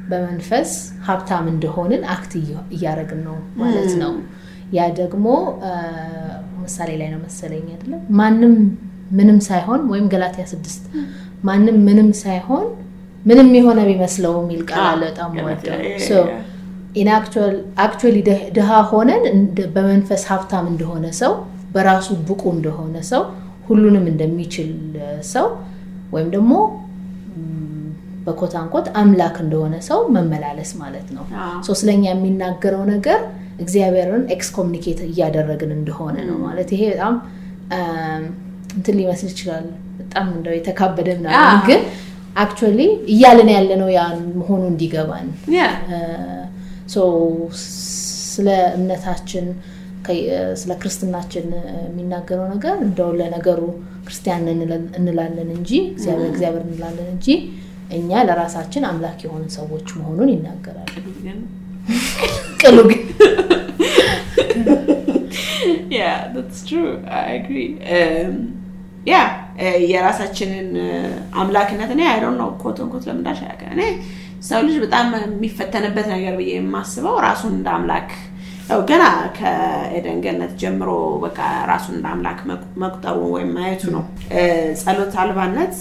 [0.10, 0.72] በመንፈስ
[1.08, 2.32] ሀብታም እንደሆንን act
[2.76, 4.14] እያደረግን ነው ማለት ነው።
[4.74, 5.26] ያ ደግሞ
[6.64, 8.54] ምሳሌ ላይ ነው መሰለኝ አይደለም ማንም
[9.12, 10.84] ምንም ሳይሆን ወይም ገላትያ ስድስት
[11.44, 12.66] ማንም ምንም ሳይሆን
[13.26, 16.26] ምንም የሆነ ቢመስለው የሚል ቃል አለ። በጣም ወደው
[17.84, 18.18] actually
[18.56, 19.24] ድሃ ሆነን
[19.76, 21.34] በመንፈስ ሀብታም እንደሆነ ሰው
[21.76, 23.22] በራሱ ብቁ እንደሆነ ሰው
[23.68, 24.72] ሁሉንም እንደሚችል
[25.32, 25.46] ሰው
[26.16, 26.54] ወይም ደግሞ
[28.26, 31.24] በኮታንኮት አምላክ እንደሆነ ሰው መመላለስ ማለት ነው።
[31.80, 33.20] ስለኛ የሚናገረው ነገር
[33.64, 37.16] እግዚአብሔርን excommunicate እያደረግን እንደሆነ ነው ማለት ይሄ በጣም
[38.74, 39.66] እንትን ሊመስል ይችላል።
[40.00, 41.82] በጣም እንደው የተካበደ ምናምን ግን
[42.36, 42.80] actually
[43.14, 44.02] እያለን ያለ ነው ያ
[44.38, 45.28] መሆኑ እንዲገባን
[48.34, 48.48] ስለ
[48.78, 49.46] እምነታችን
[50.62, 51.46] ስለ ክርስትናችን
[51.84, 53.62] የሚናገረው ነገር እንደው ለነገሩ
[54.06, 54.48] ክርስቲያን
[55.00, 57.28] እንላለን እንጂ እግዚአብሔር እግዚአብሔር እንላለን እንጂ
[57.98, 60.90] እኛ ለራሳችን አምላክ የሆኑ ሰዎች መሆኑን ይናገራል።
[62.62, 63.02] ቅሉ ግን
[65.90, 67.04] yeah, that's true.
[67.08, 67.82] I agree.
[67.82, 68.63] Um,
[69.06, 69.30] uh,
[69.90, 70.70] የራሳችንን
[71.40, 72.78] አምላክነት እኔ I don't know quote
[73.14, 73.82] እንዳልሽ አላውቅም። እኔ
[74.44, 78.10] ሰው ልጅ በጣም የሚፈተንበት ነገር ብዬ የማስበው ራሱን እንደ አምላክ
[78.70, 79.04] ያው ገና
[79.38, 80.90] ከኤደን ገነት ጀምሮ
[81.24, 81.40] በቃ
[81.72, 84.04] ራሱን እንደ አምላክ መቁ- መቁጠሩ ወይም ማየቱ ነው።
[84.82, 85.76] ጸሎት አልባነት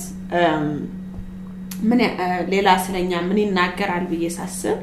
[1.83, 2.17] ምን ያ-
[2.53, 4.79] ሌላ ስለኛ ምን ይናገራል ብዬ ሳስብ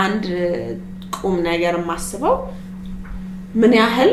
[0.00, 0.24] አንድ
[1.18, 2.34] ቁም ነገር የማስበው
[3.54, 4.12] ምን ያህል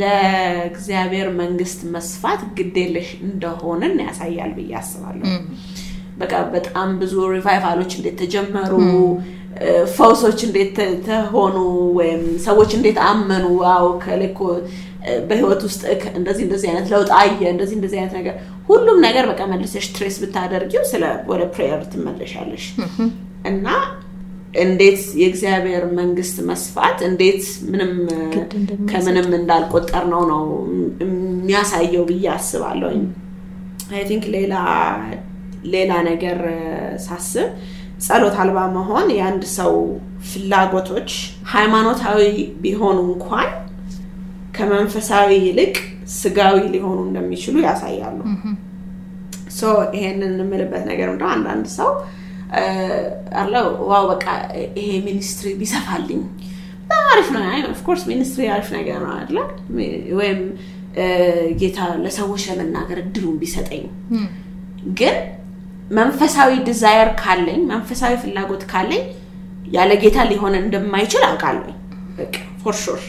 [0.00, 5.24] ለእግዚአብሔር መንግስት መስፋት ግዴለሽ እንደሆንን ያሳያል ብዬ አስባለሁ።
[6.18, 8.72] በቃ በጣም ብዙ revival ኦች እንዴት ተጀመሩ፣
[9.96, 10.76] ፈውሶች እንዴት
[11.06, 11.56] ተሆኑ፣
[11.98, 14.40] ወይም ሰዎች እንዴት አመኑ። wow ከልኮ
[15.28, 15.82] በህይወት ውስጥ
[16.18, 18.36] እንደዚህ እንደዚህ አይነት ለውጥ አየ፣ እንደዚህ እንደዚህ አይነት ነገር
[18.68, 22.64] ሁሉም ነገር በቃ መልሰሽ trace ብታደርጊው ስለ ወደ prayer ትመለሻለሽ
[23.46, 23.66] እና
[24.54, 27.92] እንዴት የእግዚአብሔር መንግስት መስፋት እንዴት ምንም
[28.90, 30.42] ከምንም እንዳልቆጠር ነው ነው
[31.04, 33.02] የሚያሳየው ብዬ አስባለሁኝ።
[33.92, 34.54] I think ሌላ
[35.74, 36.38] ሌላ ነገር
[37.04, 37.48] ሳስብ
[38.06, 39.74] ጸሎት አልባ መሆን የአንድ ሰው
[40.30, 41.10] ፍላጎቶች
[41.52, 42.22] ሃይማኖታዊ
[42.62, 43.50] ቢሆኑ እንኳን
[44.56, 45.74] ከመንፈሳዊ ይልቅ
[46.14, 48.18] ስጋዊ ሊሆኑ እንደሚችሉ ያሳያሉ።
[49.94, 51.90] ይሄንን የምልበት ነገር ምንድነው አንዳንድ ሰው
[52.56, 52.64] እ፣
[53.40, 53.54] አለ
[53.90, 54.26] wow በቃ
[54.78, 56.20] ይሄ ministry ቢሰፋልኝ
[56.82, 59.38] በጣም አሪፍ ነው። of course ministry አሪፍ ነገር ነው አይደለ?
[60.18, 60.40] ወይም
[61.60, 63.84] ጌታ ለሰዎች ለመናገር እድሉን ቢሰጠኝ
[64.94, 65.16] ግን
[65.90, 69.02] መንፈሳዊ desire ካለኝ መንፈሳዊ ፍላጎት ካለኝ
[69.72, 71.72] ያለ ጌታ ሊሆን እንደማይችል አውቃለሁ።
[72.62, 73.00] for sure።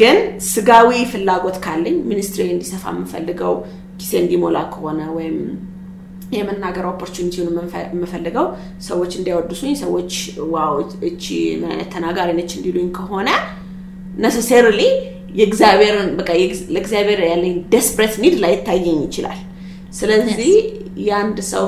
[0.00, 3.54] ግን ስጋዊ ፍላጎት ካለኝ ministry እንዲሰፋ የምፈልገው
[4.00, 5.38] ጊዜ እንዲሞላ ከሆነ ወይም
[6.32, 7.54] የመናገር opportunity ውን
[7.92, 8.46] የምፈልገው
[8.86, 10.12] ሰዎች እንዲያወድሱኝ ሰዎች
[10.52, 10.74] wow
[11.08, 11.24] እቺ
[11.60, 12.50] ምን አይነት ተናጋሪ ነች?
[12.58, 13.28] እንዲሉኝ ከሆነ
[14.18, 14.80] ነሰሴሪሊ
[15.36, 16.30] የእግዚአብሔርን በቃ
[16.74, 19.40] ለእግዚአብሔር ያለኝ ደስፕሬት ኒድ ላይታየኝ ይችላል።
[19.98, 20.52] ስለዚህ
[21.04, 21.66] የአንድ ሰው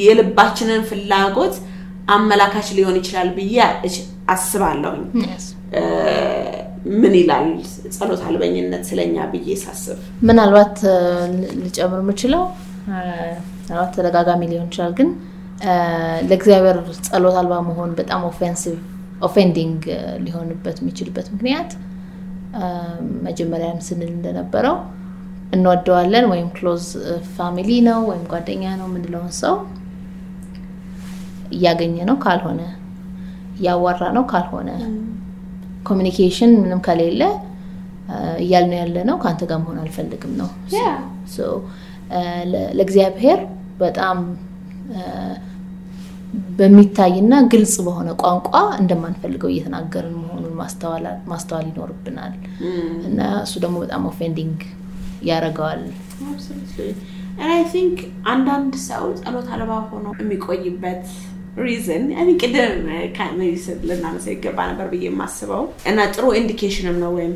[0.00, 1.54] የልባችንን ፍላጎት
[2.08, 3.56] አመላካች ሊሆን ይችላል ብዬ
[4.34, 5.02] አስባለሁኝ።
[6.96, 7.46] ምን ይላል?
[7.94, 10.76] ጸሎት አልበኝነት ስለኛ ብዬ ሳስብ። ምናልባት
[11.60, 12.42] ልጨምር የምችለው
[12.88, 15.08] ምናልባት ተደጋጋሚ ሊሆን ይችላል፣ ግን
[16.28, 16.76] ለእግዚአብሔር
[17.06, 18.76] ጸሎት አልባ መሆን በጣም offensive
[19.22, 19.80] offending
[20.24, 21.70] ሊሆንበት የሚችልበት ምክንያት
[23.26, 24.76] መጀመሪያም ስንል እንደነበረው
[25.52, 26.84] እንወደዋለን ወይም close
[27.36, 29.54] family ነው ወይም ጓደኛ ነው የምንለውን ሰው
[31.56, 32.62] እያገኘ ነው ካልሆነ
[33.58, 34.70] እያዋራ ነው ካልሆነ
[35.88, 37.22] communication ምንም ከሌለ
[38.42, 40.48] እያልን ያለ ነው ከአንተ ጋር መሆን አልፈልግም ነው።
[42.78, 43.40] ለእግዚአብሔር
[43.82, 44.18] በጣም
[46.58, 48.50] በሚታይና ግልጽ በሆነ ቋንቋ
[48.80, 50.54] እንደማንፈልገው እየተናገርን መሆኑን
[51.30, 52.34] ማስተዋል ይኖርብናል
[53.08, 54.58] እና እሱ ደግሞ በጣም offending
[55.30, 55.82] ያደርገዋል።
[56.32, 56.90] Absolutely.
[57.40, 57.96] And I think
[58.32, 61.02] አንዳንድ ሰው ጸሎት አልባ ሆኖ የሚቆይበት
[61.64, 62.74] reason እኔ ቅድም
[63.16, 67.34] ከ medicine ልናነሳ ይገባ ነበር ብዬ የማስበው እና ጥሩ indication ም ነው ወይም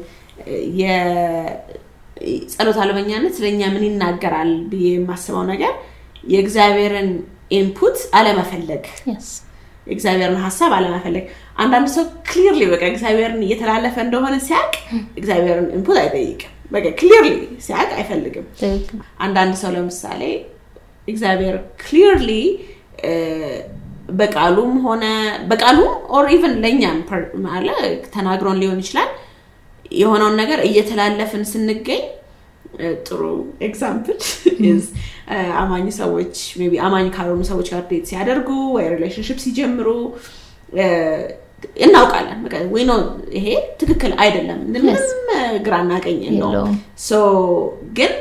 [2.31, 5.73] የጸሎት አልበኛነት ስለኛ ምን ይናገራል ብዬ የማስበው ነገር
[6.25, 7.11] የእግዚአብሔርን
[7.53, 8.85] input አለመፈለግ.
[9.87, 11.25] የእግዚአብሔርን ሀሳብ አለመፈለግ።
[11.57, 14.75] አንዳንድ ሰው clearly በቃ እግዚአብሔርን እየተላለፈ እንደሆነ ሲያውቅ
[15.21, 17.31] እግዚአብሔርን input አይጠይቅም። በቃ clearly
[17.67, 18.47] ሲያውቅ አይፈልግም።
[19.19, 20.23] አንዳንድ ሰው ለምሳሌ
[21.09, 22.31] እግዚአብሔር clearly
[24.13, 25.05] በቃሉም ሆነ
[25.51, 26.99] በቃሉም or even ለእኛም
[28.15, 29.11] ተናግሮን ሊሆን ይችላል
[30.01, 32.03] የሆነውን ነገር እየተላለፍን ስንገኝ
[33.07, 33.23] ጥሩ
[33.61, 34.19] example
[35.63, 39.89] አማኝ ሰዎች ቢ አማኝ ካልሆኑ ሰዎች ጋር date ሲያደርጉ ወይ relationship ሲጀምሩ
[41.83, 42.39] እናውቃለን።
[42.83, 42.99] know
[43.33, 43.47] ይሄ
[43.81, 44.99] ትክክል አይደለም ምንም
[45.63, 46.21] ግራና ቀኝ
[46.99, 47.11] so
[47.93, 48.13] ግን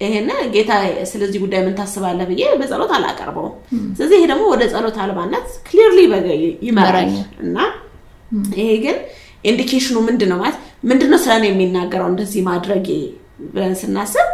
[0.00, 0.70] ይሄን ጌታ
[1.04, 3.52] ስለዚህ ጉዳይ ምን ታስባለህ ብዬ በጸሎት አላቀርበውም።
[3.96, 5.98] ስለዚህ ይሄ ደግሞ ወደ ጸሎት አልባነት clearly
[6.62, 7.58] ይመራል እና
[8.56, 8.96] ይሄ ግን
[9.44, 12.88] indication ኑ ምንድን ነው ማለት ምንድን ነው ስለ እኔ የሚናገረው እንደዚህ ማድረጌ
[13.52, 14.28] ብለን ስናስብ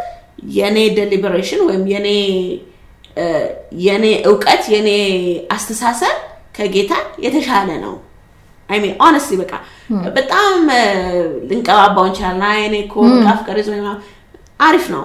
[0.55, 2.07] የኔ deliberation ወይም የኔ
[3.83, 4.89] የኔ እውቀት የኔ
[5.55, 6.15] አስተሳሰብ
[6.55, 6.93] ከጌታ
[7.25, 7.93] የተሻለ ነው።
[8.69, 9.53] I mean honestly በቃ
[10.17, 10.83] በጣም እ፣
[11.49, 12.95] ልንቀባባው እንችላለን። አይ እኔ እኮ
[13.59, 14.01] ይዞኝ ምናምን
[14.59, 15.03] አሪፍ ነው።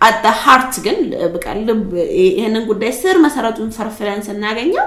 [0.00, 0.98] at heart ግን
[1.32, 1.84] በቃ ልብ
[2.18, 4.86] ይህንን ጉዳይ ስር መሰረቱን ፈርፍረን ስናገኘው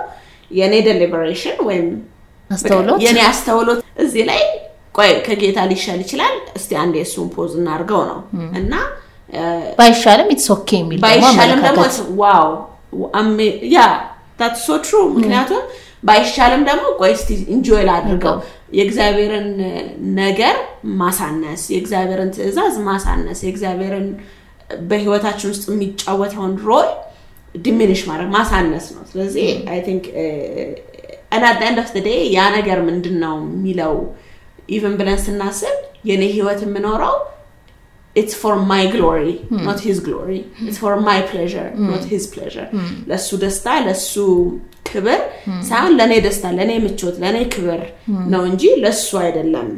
[0.51, 1.87] የኔ deliberation ወይም
[2.51, 2.99] አስተውሎት?
[3.03, 4.41] የኔ አስተውሎት እዚህ ላይ
[4.95, 8.19] ቆይ ከጌታ ሊሻል ይችላል። እስቲ አንድ የእሱን pause እናድርገው ነው።
[8.59, 8.73] እና
[9.77, 11.83] ባይሻልም it's okay የሚል ባይሻልም ደግሞ
[12.21, 12.47] wow
[13.73, 13.81] yeah
[14.39, 15.61] that so true ምክንያቱም
[16.03, 18.35] ባይሻልም ደግሞ ቆይ እስቲ enjoy ላድርገው።
[18.77, 19.47] የእግዚአብሔርን
[20.19, 20.55] ነገር
[20.99, 24.07] ማሳነስ የእግዚአብሔርን ትእዛዝ ማሳነስ የእግዚአብሔርን
[24.89, 26.89] በህይወታችን ውስጥ የሚጫወተውን role
[27.55, 30.03] diminish ማድረግ ማሳነስ ነው። ስለዚህ I think
[31.31, 33.95] እና end of day ያ ነገር ምንድን ነው የሚለው?
[34.69, 35.77] even ብለን ስናስብ
[36.09, 37.15] የኔ ህይወት የምኖረው
[38.15, 39.25] it's for my glory
[39.65, 40.29] not his glory
[40.61, 42.67] it's for my pleasure not his pleasure
[43.09, 44.13] ለእሱ ደስታ ለእሱ
[44.89, 45.19] ክብር
[45.69, 47.81] ሳይሆን ለእኔ ደስታ ለእኔ ምቾት ለእኔ ክብር
[48.33, 49.69] ነው እንጂ ለእሱ አይደለም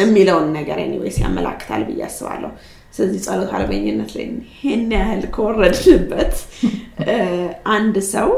[0.00, 2.50] የሚለውን ነገር anyways ያመላክታል ብዬ አስባለሁ።
[2.94, 6.34] ስለዚህ ጸሎት አልበኝነት ላይ ይህን ያህል ከወረድንበት
[7.76, 8.30] አንድ ሰው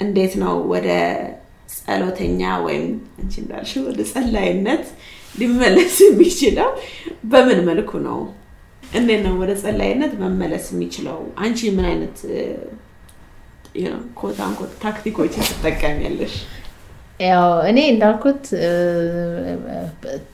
[0.00, 0.88] እንዴት ነው ወደ
[1.76, 2.86] ጸሎተኛ ወይም
[3.20, 4.84] አንቺ እንዳልሽ ወደ ጸላይነት
[5.40, 6.68] ሊመለስ የሚችለው?
[7.32, 8.18] በምን መልኩ ነው?
[8.98, 11.18] እንዴት ነው ወደ ጸላይነት መመለስ የሚችለው?
[11.44, 12.16] አንቺ ምን አይነት
[14.20, 16.34] quote unquote tactic ኦች ትጠቀሚያለሽ?
[17.26, 18.42] ያው እኔ እንዳልኩት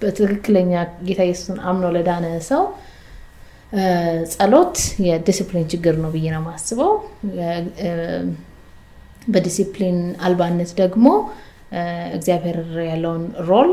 [0.00, 0.72] በትክክለኛ
[1.08, 2.62] ጌታ ኢየሱስን አምኖ ለዳነ ሰው
[4.32, 6.92] ጸሎት የዲስፕሊን ችግር ነው ብዬ ነው የማስበው
[9.28, 11.06] በዲሲፕሊን አልባነት ደግሞ
[12.16, 12.58] እግዚአብሔር
[12.88, 13.70] ያለውን role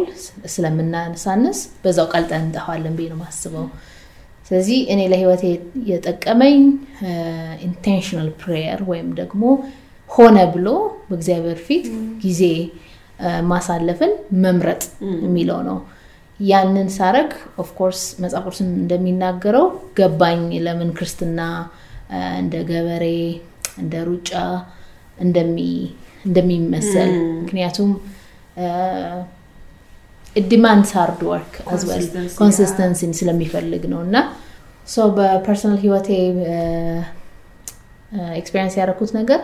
[0.53, 3.65] ስለምናነሳንስ በዛው ቀልጠን እንጠፋለን ብዬ ነው የማስበው።
[4.51, 5.41] ስለዚህ እኔ ለህይወት
[5.89, 6.59] የጠቀመኝ
[7.67, 9.43] intentional prayer ወይም ደግሞ
[10.09, 10.67] ሆነ ብሎ
[11.09, 11.85] በእግዚአብሔር ፊት
[12.23, 12.41] ጊዜ
[13.49, 14.81] ማሳለፍን መምረጥ
[15.25, 15.77] የሚለው ነው።
[16.39, 17.31] ያንን ሳረግ
[17.63, 19.65] of course መጽሐፍ ቅዱስ እንደሚናገረው
[19.97, 21.39] ገባኝ። ለምን ክርስትና
[22.39, 23.05] እንደ ገበሬ
[23.77, 24.31] እንደ ሩጫ
[26.25, 27.11] እንደሚመሰል
[27.41, 27.91] ምክንያቱም
[30.49, 32.03] demands hard work as well
[32.39, 34.17] consistency ን ስለሚፈልግ ነው እና
[35.17, 36.09] በ personal ህይወቴ
[38.39, 39.41] experience ያደረኩት ነገር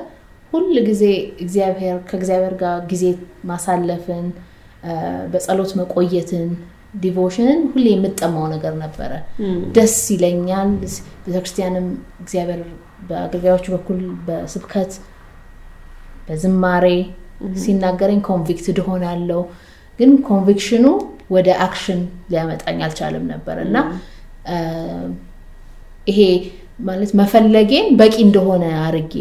[0.54, 1.04] ሁል ጊዜ
[1.44, 3.04] እግዚአብሔር ከእግዚአብሔር ጋር ጊዜ
[3.50, 4.26] ማሳለፍን
[5.32, 6.46] በጸሎት መቆየትን
[7.04, 9.12] devotion ን ሁሌ የምጠማው ነገር ነበረ።
[9.76, 10.70] ደስ ይለኛል።
[11.26, 11.88] ቤተክርስቲያንም
[12.24, 12.62] እግዚአብሔር
[13.10, 14.92] በአገልጋዮቹ በኩል በስብከት
[16.28, 16.86] በዝማሬ
[17.62, 19.42] ሲናገረኝ convicted እሆናለው
[20.00, 20.86] ግን conviction ኑ
[21.30, 22.00] ወደ action
[22.32, 23.78] ሊያመጣኝ አልቻለም ነበር እና
[26.08, 26.20] ይሄ
[26.88, 29.14] ማለት መፈለጌን በቂ እንደሆነ አርጌ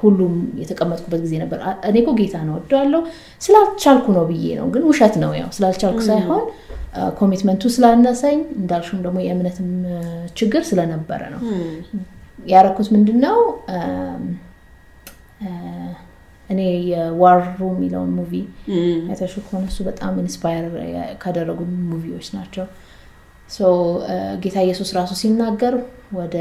[0.00, 1.58] ሁሉም የተቀመጥኩበት ጊዜ ነበር።
[1.88, 3.02] እኔ እኮ ጌታ ነው እወደዋለው
[3.42, 6.44] ስላልቻልኩ ነው ብዬ ነው። ግን ውሸት ነው ያው ስላልቻልኩ ሳይሆን
[7.18, 9.68] commitment ቱ ስላነሰኝ እንዳልሹም ደግሞ የእምነትም
[10.38, 11.40] ችግር ስለነበረ ነው።
[12.46, 13.38] ያረኩት ምንድን ነው
[16.50, 17.40] እኔ War Room
[17.70, 18.32] የሚለውን movie
[19.08, 20.66] አይተሹ ከሆነ እሱ በጣም inspire
[21.22, 22.66] ካደረጉኝ movie ዎች ናቸው።
[24.42, 25.74] ጌታ ኢየሱስ ራሱ ሲናገር
[26.18, 26.36] ወደ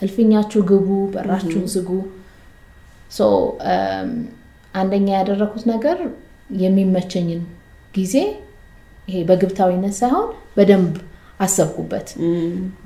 [0.00, 1.90] እልፍኛችሁ ግቡ በራችሁ ዝጉ።
[4.74, 5.98] አንደኛ ያደረኩት ነገር
[6.62, 7.42] የሚመቸኝን
[7.94, 8.14] ጊዜ
[9.08, 10.26] ይሄ በግብታዊነት ሳይሆን
[10.56, 10.94] በደንብ
[11.40, 12.08] አሰብኩበት።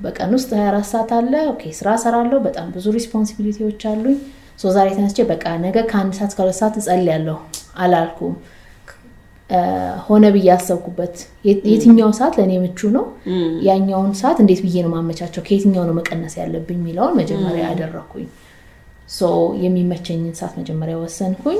[0.03, 4.17] በቀን ውስጥ 24 ሰዓት አለ። okay ስራ ሰራለሁ በጣም ብዙ responsibility ዎች አሉኝ
[4.71, 7.37] ዛሬ ተነስቼ በቃ ነገ ከአንድ ሰዓት ከሁለት ሰዓት እጸልያለሁ
[7.83, 8.33] አላልኩም።
[10.05, 11.15] ሆነ ብዬ አሰብኩበት።
[11.67, 13.05] የትኛው ሰዓት ለእኔ ምቹ ነው?
[13.67, 16.77] ያኛውን ሰዓት እንዴት ብዬ ነው ማመቻቸው ከየትኛው ነው መቀነስ ያለብኝ?
[16.79, 18.27] የሚለውን መጀመሪያ ያደረግኩኝ
[19.63, 21.59] የሚመቸኝን ሰዓት መጀመሪያ ወሰንኩኝ።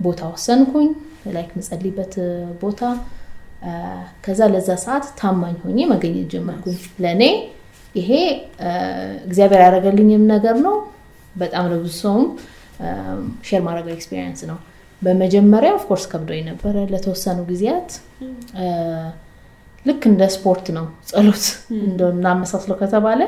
[0.00, 0.88] ቦታ ወሰንኩኝ።
[1.34, 2.14] like ምጸልይበት
[2.60, 2.80] ቦታ።
[4.24, 7.22] ከዛ ለዛ ሰዓት ታማኝ ሆኜ መገኘት ጀመርኩኝ። ለእኔ
[7.94, 8.10] ይሄ
[9.26, 10.76] እግዚአብሔር ያደረገልኝም ነገር ነው
[11.38, 12.26] በጣም ለብዙ ሰውም
[13.48, 14.58] share ማድረገው experience ነው።
[15.02, 17.90] በመጀመሪያ of course ከብዶኝ ነበረ ለተወሰኑ ጊዜያት።
[19.86, 21.44] ልክ እንደ ስፖርት ነው ጸሎት
[22.08, 23.20] እናመሳስለው ከተባለ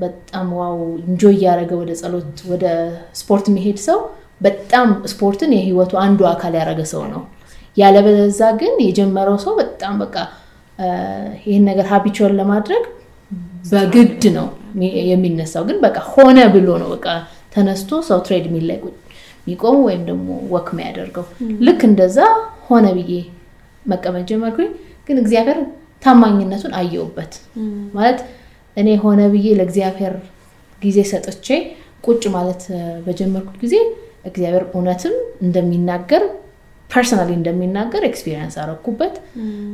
[0.00, 2.64] በጣም wow enjoy እያደረገ ወደ ጸሎት ወደ
[3.20, 3.98] ስፖርት የሚሄድ ሰው
[4.40, 7.22] በጣም ስፖርትን የህይወቱ አንዱ አካል ያደረገ ሰው ነው።
[7.76, 10.16] ያለበለዛ ግን የጀመረው ሰው በጣም በቃ
[11.44, 12.84] ይህን ነገር habit ቸውን ለማድረግ
[13.64, 14.46] በግድ ነው
[15.10, 17.06] የሚነሳው። ግን በቃ ሆነ ብሎ ነው በቃ
[17.54, 21.24] ተነስቶ ሰው treadmill ላይ የሚቆሙ ወይም ደግሞ walk የሚያደርገው።
[21.66, 22.18] ልክ እንደዛ
[22.68, 23.12] ሆነ ብዬ
[23.86, 24.70] መቀመጥ ጀመርኩኝ።
[25.08, 25.58] ግን እግዚአብሔር
[26.04, 27.32] ታማኝነቱን አየውበት
[27.96, 28.20] ማለት
[28.76, 30.14] እኔ ሆነ ብዬ ለእግዚአብሔር
[30.82, 31.46] ጊዜ ሰጥቼ
[32.04, 32.62] ቁጭ ማለት
[33.04, 33.74] በጀመርኩት ጊዜ
[34.28, 36.22] እግዚአብሔር እውነትም እንደሚናገር
[36.92, 39.14] personally እንደሚናገር experience አረኩበት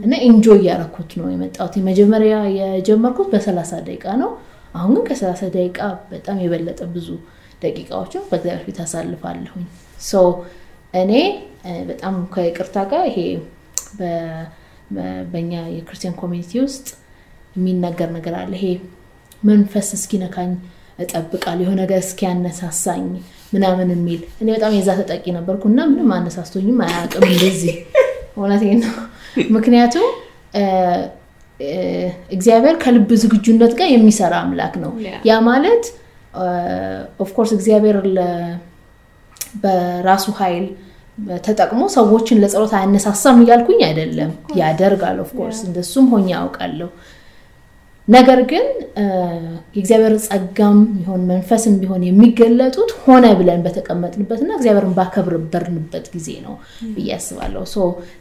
[0.04, 4.30] እና enjoy እያረኩት ነው የመጣሁት። መጀመሪያ የጀመርኩት በሰላሳ ደቂቃ ነው።
[4.74, 7.08] አሁን ግን ከሰላሳ ደቂቃ በጣም የበለጠ ብዙ
[7.62, 9.66] ደቂቃዎችን በእግዚአብሔር ፊት አሳልፋለሁኝ።
[10.94, 11.12] እኔ
[11.88, 13.18] በጣም ከይቅርታ ጋር ይሄ
[15.32, 16.86] በእኛ የክርስቲያን community ውስጥ
[17.56, 18.66] የሚነገር ነገር አለ። ይሄ
[19.42, 20.50] መንፈስ እስኪነካኝ
[20.98, 23.04] እጠብቃለሁ የሆነ ነገር እስኪያነሳሳኝ
[23.54, 27.74] ምናምን የሚል። እኔ በጣም የዛ ተጠቂ ነበርኩ እና ምንም አነሳስቶኝም አያውቅም እንደዚህ።
[28.36, 28.96] እውነቴን ነው።
[29.54, 30.08] ምክንያቱም
[32.30, 34.92] እግዚአብሔር ከልብ ዝግጁነት ጋር የሚሰራ አምላክ ነው.
[35.28, 35.84] yeah። ማለት
[37.20, 37.96] of course እግዚአብሔር
[39.62, 40.66] በራሱ ኃይል
[41.46, 44.30] ተጠቅሞ ሰዎችን ለጸሎት አያነሳሳም እያልኩኝ አይደለም።
[44.60, 46.88] ያደርጋል of course እንደሱም ሆኜ ያውቃለሁ
[48.08, 48.66] ነገር ግን
[49.74, 56.54] የእግዚአብሔር ጸጋም ቢሆን መንፈስም ቢሆን የሚገለጡት ሆነ ብለን በተቀመጥንበት እና እግዚአብሔርን ባከበርንበት ጊዜ ነው
[56.94, 57.78] ብዬ አስባለሁ። so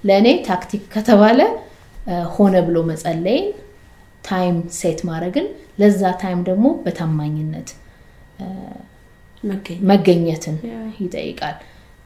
[0.09, 1.39] ለእኔ ታክቲክ ከተባለ
[2.35, 3.47] ሆነ ብሎ መጸለይን
[4.23, 5.45] time set ማድረግን
[5.81, 7.69] ለዛ time ደግሞ በታማኝነት
[9.43, 10.55] መገኘት። መገኘትን.
[10.99, 11.55] ይጠይቃል።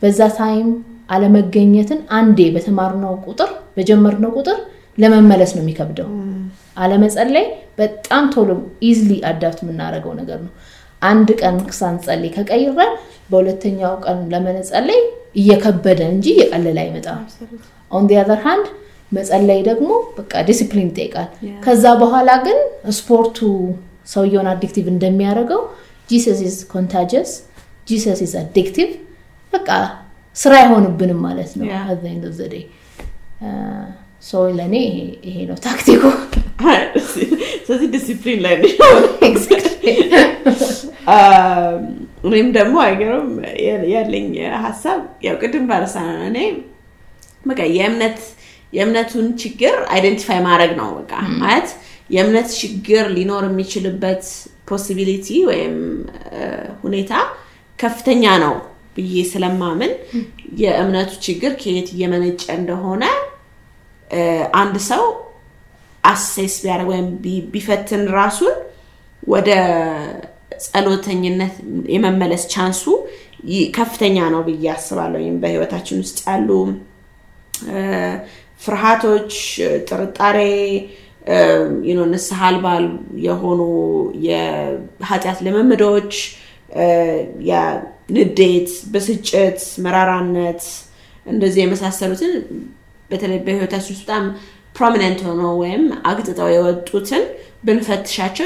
[0.01, 0.69] በዛ time
[1.09, 4.57] አለመገኘትን አንዴ በተማርነው ቁጥር በጀመርነው ቁጥር
[4.97, 6.09] ለመመለስ ነው የሚከብደው
[6.77, 7.45] አለመጸለይ
[7.77, 8.49] በጣም ቶሎ
[8.89, 10.51] easily adapt የምናደርገው ነገር ነው።
[11.01, 12.91] አንድ ቀን ሳንጸልይ ከቀይረን
[13.29, 14.99] በሁለተኛው ቀን ለመጸለይ
[15.35, 17.21] እየከበደ እንጂ እየቀለለ አይመጣም።
[17.91, 18.67] on the other hand
[19.11, 21.29] መጸለይ ደግሞ በቃ ዲሲፕሊን ይጠይቃል.
[21.65, 22.59] ከዛ በኋላ ግን
[22.99, 23.37] ስፖርቱ
[24.13, 25.61] ሰውየውን addictive እንደሚያደርገው
[26.09, 27.31] Jesus is contagious
[27.87, 28.89] Jesus is addictive
[29.53, 29.69] በቃ
[30.35, 31.83] ስራ አይሆንብንም ማለት ነው። Yeah.
[34.53, 34.75] ለእኔ
[35.25, 36.03] ይሄ- ነው ታክቲኩ
[37.65, 38.55] ስለዚህ ዲሲፕሊን ላይ
[42.27, 43.29] እኔም ደግሞ አይገርም
[43.93, 44.27] ያለኝ
[44.65, 45.95] ሀሳብ ያው ቅድም ነው
[46.27, 46.37] እኔ
[47.45, 48.19] በቃ የእምነት
[48.73, 51.69] የእምነቱን ችግር identify ማድረግ ነው በቃ ማለት
[52.09, 54.23] የእምነት ችግር ሊኖር የሚችልበት
[54.69, 55.75] possibility ወይም
[56.83, 57.13] ሁኔታ
[57.79, 58.53] ከፍተኛ ነው
[58.95, 59.91] ብዬ ስለማምን
[60.61, 63.03] የእምነቱ ችግር ከየት እየመነጨ እንደሆነ
[64.59, 65.03] አንድ ሰው
[66.03, 67.07] assess ቢያደርግ ወይም
[67.53, 68.55] ቢፈትን ራሱን
[69.23, 69.49] ወደ
[70.65, 71.53] ጸሎተኝነት
[71.93, 72.83] የመመለስ chance ኡ
[73.75, 76.49] ከፍተኛ ነው ብዬ አስባለሁ። በህይወታችን ውስጥ ያሉ
[78.61, 79.33] ፍርሃቶች፣
[79.87, 80.37] ጥርጣሬ፣
[82.11, 82.67] ንስሐ አልባ
[83.25, 83.59] የሆኑ
[84.25, 86.13] የኃጢአት ልምምዶች፣
[86.77, 86.85] እ፣
[87.49, 90.63] የንዴት፣ ብስጭት፣ መራራነት
[91.25, 92.33] እንደዚህ የመሳሰሉትን
[93.11, 94.25] በተለይ በህይወታችን በጣም
[94.75, 97.23] prominent ሆነው ወይም አግጥጠው የወጡትን
[97.65, 98.45] ብንፈትሻቸው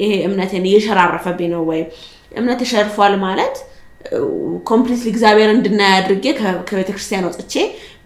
[0.00, 1.88] ይሄ እምነትን እየሸራረፈብኝ ነው ወይም
[2.32, 3.56] እምነት ተሸርፏል ማለት
[4.68, 7.54] completely እግዚአብሔር እንድናይ አድርጌ ከ- ከቤተ ክርስቲያን ወጥቼ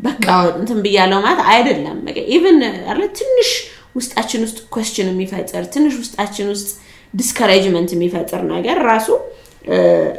[0.00, 1.98] በቃ እንትን ብያለው ማለት አይደለም።
[2.34, 3.50] even አለ ትንሽ
[3.96, 6.68] ውስጣችን ውስጥ question የሚፈጥር ትንሽ ውስጣችን ውስጥ
[7.14, 9.08] discouragement የሚፈጥር ነገር ራሱ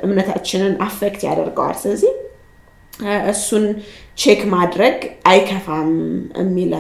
[0.05, 2.11] እምነታችንን affect ያደርገዋል። ስለዚህ
[3.31, 3.65] እሱን
[4.17, 4.97] check ማድረግ
[5.31, 5.91] አይከፋም
[6.41, 6.71] የሚል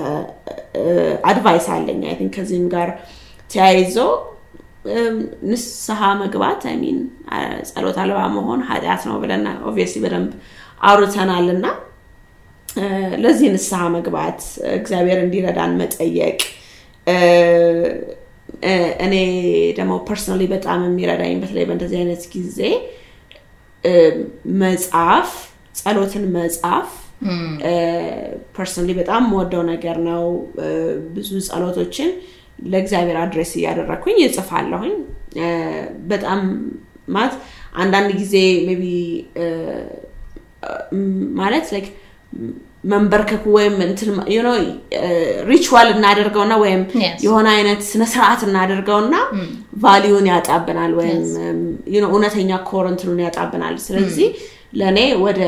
[1.29, 2.89] advice አለኝ። I think ከዚህም ጋር
[3.49, 3.97] ተያይዞ
[5.49, 6.97] ንስሐ መግባት mean
[7.69, 10.31] ጸሎት አልባ መሆን ኃጢአት ነው ብለን obviously በደንብ
[10.81, 11.65] አውርተናል እና
[13.23, 14.39] ለዚህ ንስሐ መግባት
[14.77, 16.39] እግዚአብሔር እንዲረዳን መጠየቅ
[19.05, 19.15] እኔ
[19.77, 22.59] ደግሞ personally በጣም የሚረዳኝ በተለይ በእንደዚህ አይነት ጊዜ
[24.61, 25.29] መጻፍ
[25.75, 26.89] ጸሎትን መጻፍ
[28.55, 30.23] personally በጣም የምወደው ነገር ነው።
[31.15, 32.09] ብዙ ጸሎቶችን
[32.65, 34.95] ለእግዚአብሔር address እያደረግኩኝ እጽፋለሁኝ።
[36.11, 36.39] በጣም
[37.07, 37.35] ማለት
[37.75, 38.35] አንዳንድ ጊዜ
[38.79, 38.85] be
[41.39, 41.87] ማለት like
[42.91, 43.73] መንበርከኩ ወይም
[45.49, 46.81] ritual እናደርገውና ወይም.
[47.25, 49.15] የሆነ አይነት ስነስርዓት እናደርገውና
[49.83, 51.19] value ን ያጣብናል ወይም
[52.09, 54.29] እውነተኛ core እንትኑን ያጣብናል። ስለዚህ
[54.73, 55.41] ለእኔ ወደ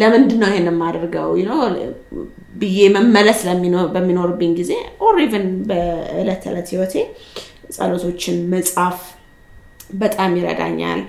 [0.00, 1.30] ለምንድን ነው ይሄን የማደርገው
[2.60, 3.40] ብዬ መመለስ
[3.94, 4.72] በሚኖርብኝ ጊዜ
[5.04, 6.94] or even በዕለት ተዕለት ህይወቴ
[7.76, 8.98] ጸሎቶችን መጻፍ
[10.00, 11.00] በጣም ይረዳኛል።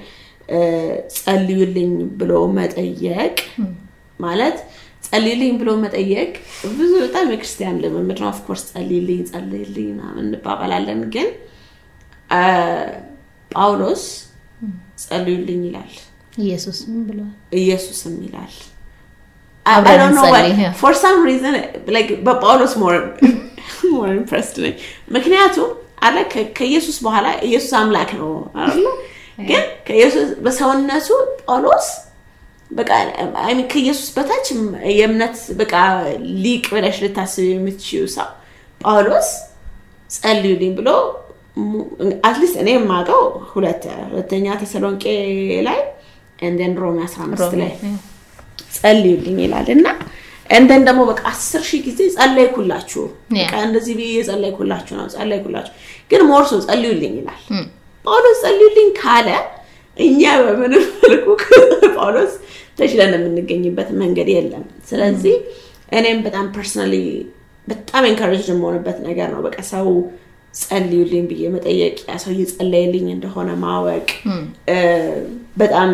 [1.18, 3.36] ጸልዩልኝ ብሎ መጠየቅ
[4.20, 4.58] ማለት
[5.06, 6.32] ጸልይልኝ ብሎ መጠየቅ
[6.74, 11.30] ብዙ በጣም የክርስቲያን ልምምድ ነው። of course ጸልይልኝ ጸልይልኝ ምናምን እንባባላለን፣ ግን
[13.52, 14.04] ጳውሎስ
[15.04, 15.92] ጸልዩልኝ ይላል፣
[16.38, 17.34] ኢየሱስ ምን ብለዋል?
[17.60, 18.54] ኢየሱስም ይላል።.
[20.80, 21.56] for some reason
[22.26, 22.96] በጳውሎስ more
[24.14, 24.76] impressed ነኝ።
[25.16, 25.70] ምክንያቱም
[26.02, 28.30] አለ ከ- ከኢየሱስ በኋላ ኢየሱስ አምላክ ነው
[28.60, 28.86] አይደለ?
[29.42, 31.08] ግን ከኢየሱስ በሰውነቱ
[31.42, 31.88] ጳውሎስ
[32.72, 32.90] በቃ
[33.42, 34.48] I mean ከኢየሱስ በታች
[34.94, 35.74] የእምነት በቃ
[36.44, 38.28] ሊቅ ብለሽ ልታስብ የምትችይው ሰው
[38.82, 39.30] ጳውሎስ
[40.10, 40.90] ጸልዩልኝ ብሎ
[42.28, 43.22] at least እኔ የማውቀው
[43.54, 45.06] ሁለተኛ ተሰሎንቄ
[45.68, 45.80] ላይ
[46.42, 47.72] እንደን ሮሜ 15 ላይ
[48.76, 49.88] ጸልዩልኝ ይላል እና
[50.50, 53.04] እንደን ደግሞ በቃ አስር ሺህ ጊዜ ጸለይኩላችሁ.
[53.36, 55.74] በቃ እንደዚህ ብዬ ጸለይኩላችሁ ነው ጸለይኩላችሁ።
[56.12, 57.42] ግን more so ጸልዩልኝ ይላል።
[58.06, 59.30] ጳውሎስ ጸልዩልኝ ካለ
[59.98, 61.28] እኛ በምንም መልኩ
[61.96, 62.34] ጳውሎስ
[62.78, 65.36] ተችለን የምንገኝበት መንገድ የለም። ስለዚህ
[65.92, 66.96] እኔም በጣም personally
[67.68, 69.88] በጣም encourage የምሆንበት ነገር ነው። በቃ ሰው
[70.54, 74.08] ጸልዩልኝ ብዬ መጠየቅ ያ ሰው እየጸለየልኝ እንደሆነ ማወቅ
[74.70, 74.78] እ፣
[75.56, 75.90] በጣም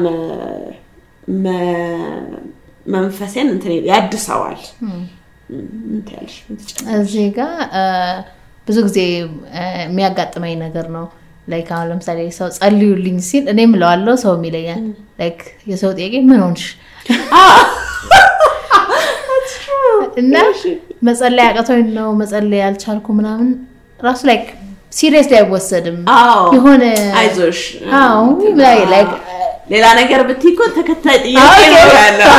[2.88, 4.60] መንፈሴን እንትን ያድሰዋል?
[6.96, 7.82] እዚህ ጋር እ፣
[8.68, 9.00] ብዙ ጊዜ
[9.84, 11.06] የሚያጋጥመኝ ነገር ነው።
[11.48, 14.82] like አሁን ለምሳሌ ሰው ጸልዩልኝ ሲል እኔ ምለዋለው ሰው ይለኛል።
[15.20, 15.40] like
[15.70, 16.64] የሰው ጥያቄ ምን ሆንሽ?
[20.22, 20.36] እና
[21.08, 23.50] መጸለይ አቅቶኝ ነው መጸለይ ያልቻልኩ ምናምን።
[24.00, 24.46] ራሱ like
[24.92, 25.98] seriously አይወሰድም
[26.56, 26.84] የሆነ
[27.20, 27.60] አይዞሽ
[29.68, 32.34] ሌላ ነገር ብትይ እኮ ተከታይ ጥያቄ ነው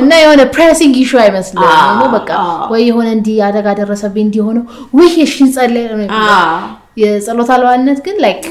[0.00, 1.64] እና የሆነ pressing issue አይመስልም።
[1.98, 2.30] ነው በቃ
[2.72, 4.64] ወይ የሆነ እንዲህ አደጋ ደረሰብኝ እንዲሆነው
[4.98, 6.62] ውይ እሺ እንጸልይ ነው የሚባለው። አዎ።
[7.02, 8.42] የጸሎት አልባነት ግን like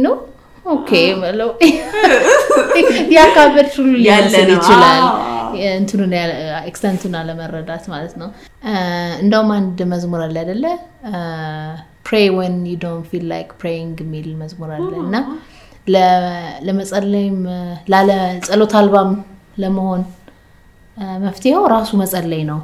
[0.00, 0.08] No
[0.66, 0.90] okay
[1.22, 1.48] ብለው
[3.14, 5.04] ያካበድሽ ሁሉ ሊመስል ነው። ይችላል።
[5.72, 6.12] እንትኑን
[6.68, 8.28] extent ኡን አለመረዳት ማለት ነው።
[9.22, 10.64] እንደውም አንድ መዝሙር አለ አይደለ?
[12.06, 15.16] Pray when you don't feel like praying የሚል መዝሙር አለ እና
[16.66, 17.38] ለመጸለይም
[17.92, 18.10] ላለ
[18.46, 19.10] ጸሎት አልባም
[19.58, 20.02] ለመሆን
[21.22, 22.60] መፍትሄው ራሱ መጸለይ ነው።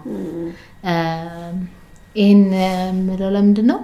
[2.17, 3.79] ይህን የምለው ለምንድን ነው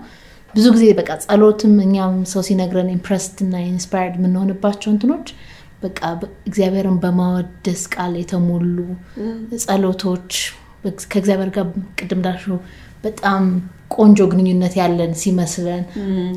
[0.55, 5.29] ብዙ ጊዜ በቃ ጸሎትም እኛም ሰው ሲነግረን impressed እና inspired የምንሆንባቸው እንትኖች
[5.83, 8.77] በቃ በ- እግዚአብሔርን በማወደስ ቃል የተሞሉ
[9.65, 10.31] ጸሎቶች
[11.11, 11.67] ከእግዚአብሔር ጋር
[11.99, 12.59] ቅድም እንዳልሽው
[13.05, 13.45] በጣም
[13.97, 15.83] ቆንጆ ግንኙነት ያለን ሲመስለን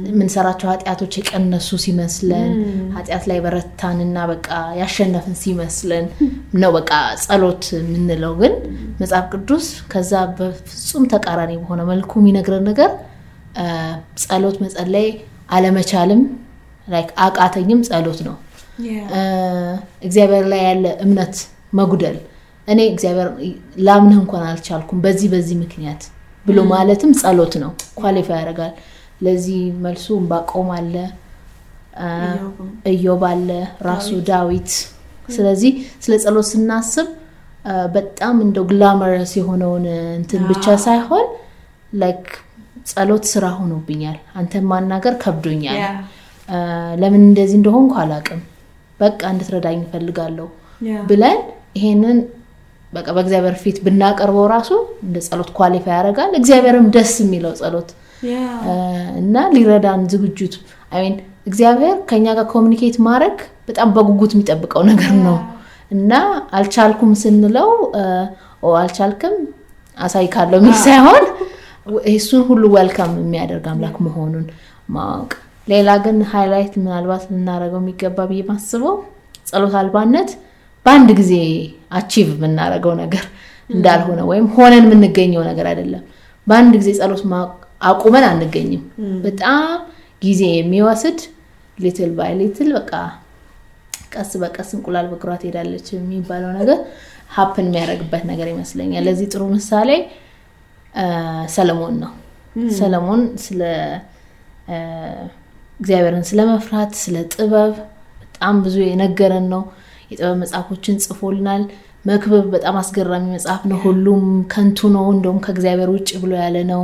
[0.07, 2.49] የምንሰራቸው ኃጢአቶች የቀነሱ ሲመስለን
[2.95, 4.49] ኃጢአት ላይ በረታንና በቃ
[4.79, 6.05] ያሸነፍን ሲመስለን
[6.61, 6.91] ነው በቃ
[7.23, 8.55] ጸሎት የምንለው። ግን
[9.01, 12.91] መጽሐፍ ቅዱስ ከዛ በፍጹም ተቃራኒ በሆነ መልኩ የሚነግረን ነገር
[14.23, 15.07] ጸሎት መጸለይ
[15.51, 16.21] አለመቻልም
[16.87, 18.35] like አቃተኝም ጸሎት ነው።
[20.05, 21.35] እግዚአብሔር ላይ ያለ እምነት
[21.73, 22.17] መጉደል።
[22.67, 23.27] እኔ እግዚአብሔር
[23.87, 26.01] ላምንህ እንኳን አልቻልኩም በዚህ በዚህ ምክንያት
[26.47, 28.73] ብሎ ማለትም ጸሎት ነው። qualify ያደርጋል።
[29.21, 30.95] ለዚህ መልሱ እምባቆም አለ
[31.99, 32.09] አ፣
[32.91, 33.49] ኢዮብ አለ
[33.87, 34.71] ራሱ ዳዊት።
[35.29, 35.71] ስለዚህ
[36.03, 37.07] ስለ ጸሎት ስናስብ
[37.95, 39.85] በጣም እንደው glamorous የሆነውን
[40.17, 41.25] እንትን ብቻ ሳይሆን
[41.93, 42.27] like
[42.91, 45.79] ጸሎት ስራ ሆኖብኛል። አንተን ማናገር ከብዶኛል።
[47.01, 48.41] ለምን እንደዚህ እንደሆንኩ አላውቅም።
[48.99, 50.47] በቃ እንድትረዳኝ እፈልጋለሁ.
[51.09, 51.39] ብለን
[51.77, 52.17] ይሄንን
[52.93, 54.69] በቃ በእግዚአብሔር ፊት ብናቀርበው ራሱ
[55.05, 57.89] እንደ ጸሎት qualify ያደርጋል። እግዚአብሔርም ደስ የሚለው ጸሎት
[59.21, 60.53] እና ሊረዳን ዝግጁት።
[60.91, 61.15] I mean
[61.47, 63.35] እግዚአብሔር ከኛ ጋር communicate ማድረግ
[63.67, 65.37] በጣም በጉጉት የሚጠብቀው ነገር ነው።
[65.91, 66.13] እና
[66.57, 67.69] አልቻልኩም ስንለው
[68.77, 69.35] አልቻልክም
[69.97, 71.23] አሳይሃለው የሚል ሳይሆን
[72.11, 74.45] እሱን ሁሉ welcome የሚያደርግ አምላክ መሆኑን
[74.89, 75.31] ማወቅ።
[75.67, 78.95] ሌላ ግን highlight ምናልባት ልናደርገው የሚገባ ብዬ ማስበው
[79.45, 80.29] ጸሎት አልባነት
[80.85, 81.33] በአንድ ጊዜ
[81.91, 83.25] achieve የምናደርገው ነገር
[83.69, 86.03] እንዳልሆነ ወይም ሆነን የምንገኘው ነገር አይደለም።
[86.47, 87.23] በአንድ ጊዜ ጸሎት
[87.81, 88.83] አቁመን አንገኝም።
[89.25, 89.65] በጣም
[90.21, 91.19] ጊዜ የሚወስድ
[91.77, 92.91] little by little በቃ
[94.13, 96.79] ቀስ በቀስ እንቁላል በእግሯ ትሄዳለች የሚባለው ነገር
[97.35, 99.89] happen የሚያደርግበት ነገር ይመስለኛል። ለዚህ ጥሩ ምሳሌ
[101.55, 102.13] ሰለሞን ነው።
[102.77, 103.61] ሰለሞን ስለ
[105.79, 107.73] እግዚአብሔርን ስለ መፍራት ስለ ጥበብ
[108.21, 109.61] በጣም ብዙ የነገረን ነው
[110.11, 111.63] የጥበብ መጽሐፎችን ጽፎልናል።
[112.05, 116.83] መክብብ በጣም አስገራሚ መጽሐፍ ነው። ሁሉም ከንቱ ነው። እንደውም ከእግዚአብሔር ውጭ ብሎ ያለ ነው።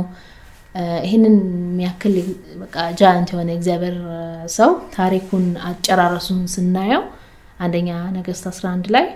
[1.04, 2.14] ይህንን የሚያክል
[2.62, 3.96] በቃ ጃያንት የሆነ እግዚአብሔር
[4.56, 7.02] ሰው ታሪኩን አጨራረሱን ስናየው
[7.60, 9.06] አንደኛ ነገስት 11 ላይ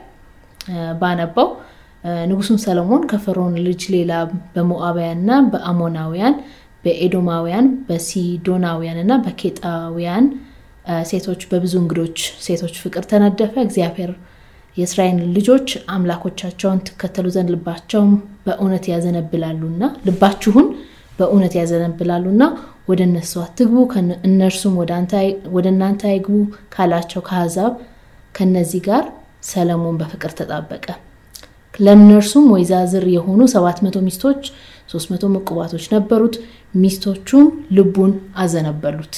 [1.00, 1.48] ባነበው
[2.28, 4.12] ንጉሱም ሰለሞን ከፈርዖን ልጅ ሌላ
[4.54, 6.34] በሞዓባውያንና በአሞናውያን
[6.84, 10.26] በኤዶማውያን በሲዶናውያን እና በኬጣውያን
[11.08, 14.10] ሴቶች በብዙ እንግዶች ሴቶች ፍቅር ተነደፈ። እግዚአብሔር
[14.76, 18.10] የእስራኤል ልጆች አምላኮቻቸውን ትከተሉ ዘንድ ልባቸውን
[18.46, 20.66] በእውነት ያዘነብላሉና ልባችሁን
[21.18, 22.42] በእውነት ያዘነብላሉና
[22.88, 23.76] ወደ እነሱ አትግቡ
[24.28, 24.74] እነርሱም
[25.56, 26.36] ወደ እናንተ አይግቡ
[26.74, 27.72] ካላቸው ከአሕዛብ
[28.34, 29.04] ከነዚህ ጋር
[29.48, 30.86] ሰለሞን በፍቅር ተጣበቀ።
[31.78, 34.42] ለእነርሱም ወይዛዝር የሆኑ ሰባት መቶ ሚስቶች
[34.92, 36.36] ሶስት መቶ ምቁባቶች ነበሩት።
[36.74, 37.44] ሚስቶቹም
[37.76, 39.16] ልቡን አዘነበሉት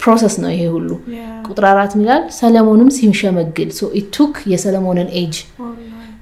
[0.00, 0.90] process ነው ይሄ ሁሉ.
[1.46, 3.70] ቁጥር አራት ሚላል ሰለሞንም ሲሸመግል
[4.00, 5.36] it took የሰለሞንን ኤጅ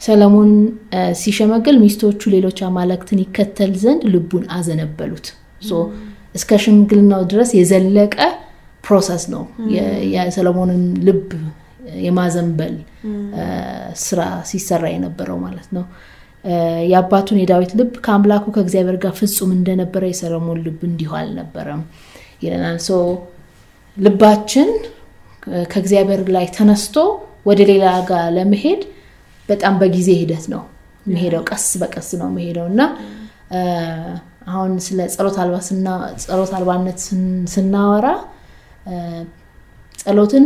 [0.00, 0.50] ሰለሞን
[0.94, 5.26] አ፣ ሲሸመግል ሚስቶቹ ሌሎች አማልክትን ይከተል ዘንድ ልቡን አዘነበሉት።
[5.62, 5.72] so
[6.34, 8.16] እስከ ሽምግልናው ድረስ የዘለቀ
[8.84, 9.42] process ነው።
[9.74, 9.84] የ-
[10.14, 11.28] የሰለሞንን ልብ
[12.04, 12.74] የማዘንበል
[13.36, 13.44] አ፣
[14.02, 14.20] ስራ
[14.50, 15.84] ሲሰራ የነበረው ማለት ነው።
[16.90, 21.82] የአባቱን የዳዊት ልብ ከአምላኩ ከእግዚአብሔር ጋር ፍጹም እንደነበረ የሰለሞን ልብ እንዲሁ አልነበረም።
[22.42, 22.78] ይለናል።
[23.96, 24.68] ልባችን
[25.72, 26.96] ከእግዚአብሔር ላይ ተነስቶ
[27.48, 28.82] ወደ ሌላ ጋር ለመሄድ
[29.48, 30.62] በጣም በጊዜ ሂደት ነው
[31.06, 32.82] የሚሄደው፣ ቀስ በቀስ ነው የሚሄደው እና
[34.52, 35.36] አሁን ስለ ጸሎት
[36.58, 36.98] አልባነት
[37.54, 38.06] ስናወራ
[40.02, 40.44] ጸሎትን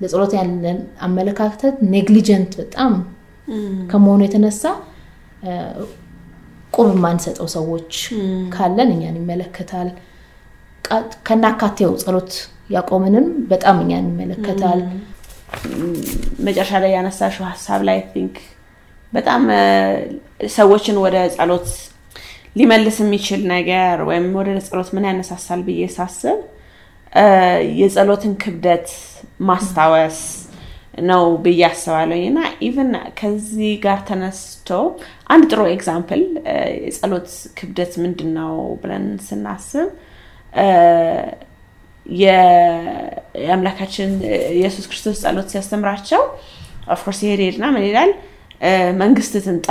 [0.00, 2.92] ለጸሎት ያለን አመለካከት negligent በጣም
[3.90, 4.62] ከመሆኑ የተነሳ
[6.74, 7.92] ቁብ የማንሰጠው ሰዎች
[8.54, 9.88] ካለን እኛን ይመለከታል።
[11.26, 12.32] ከናካቴው ጸሎት
[12.70, 14.80] ያቆምንም በጣም እኛን ይመለከታል።
[16.46, 18.36] መጨረሻ ላይ ያነሳሽው ሀሳብ ላይ I think
[19.12, 19.42] በጣም
[20.54, 21.68] ሰዎችን ወደ ጸሎት
[22.56, 26.40] ሊመልስ የሚችል ነገር ወይም ወደ ጸሎት ምን ያነሳሳል ብዬ ሳስብ
[27.80, 28.88] የጸሎትን ክብደት
[29.48, 30.18] ማስታወስ
[31.04, 32.90] ነው ብዬ አስባለሁ እና even
[33.20, 34.68] ከዚህ ጋር ተነስቶ
[35.34, 36.22] አንድ ጥሩ example
[36.84, 38.52] የጸሎት ክብደት ምንድን ነው
[38.82, 39.88] ብለን ስናስብ
[42.06, 44.10] የአምላካችን
[44.56, 46.22] ኢየሱስ ክርስቶስ ጸሎት ሲያስተምራቸው
[46.94, 48.10] of course ይሄድ ሄድና ምን ይላል?
[49.00, 49.68] መንግስት ትምጣ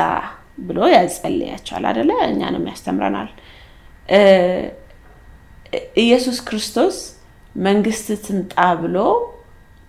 [0.67, 3.29] ብሎ ያጸልያቸዋል አደለ እኛንም ያስተምረናል።
[6.03, 6.97] ኢየሱስ ክርስቶስ
[7.65, 8.97] መንግስት ትምጣ ብሎ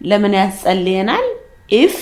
[0.01, 1.26] ለምን ያጸልየናል?
[1.78, 1.96] if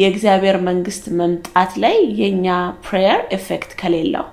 [0.00, 2.46] የእግዚአብሔር መንግስት መምጣት ላይ የኛ
[2.86, 4.26] prayer effect ከሌለው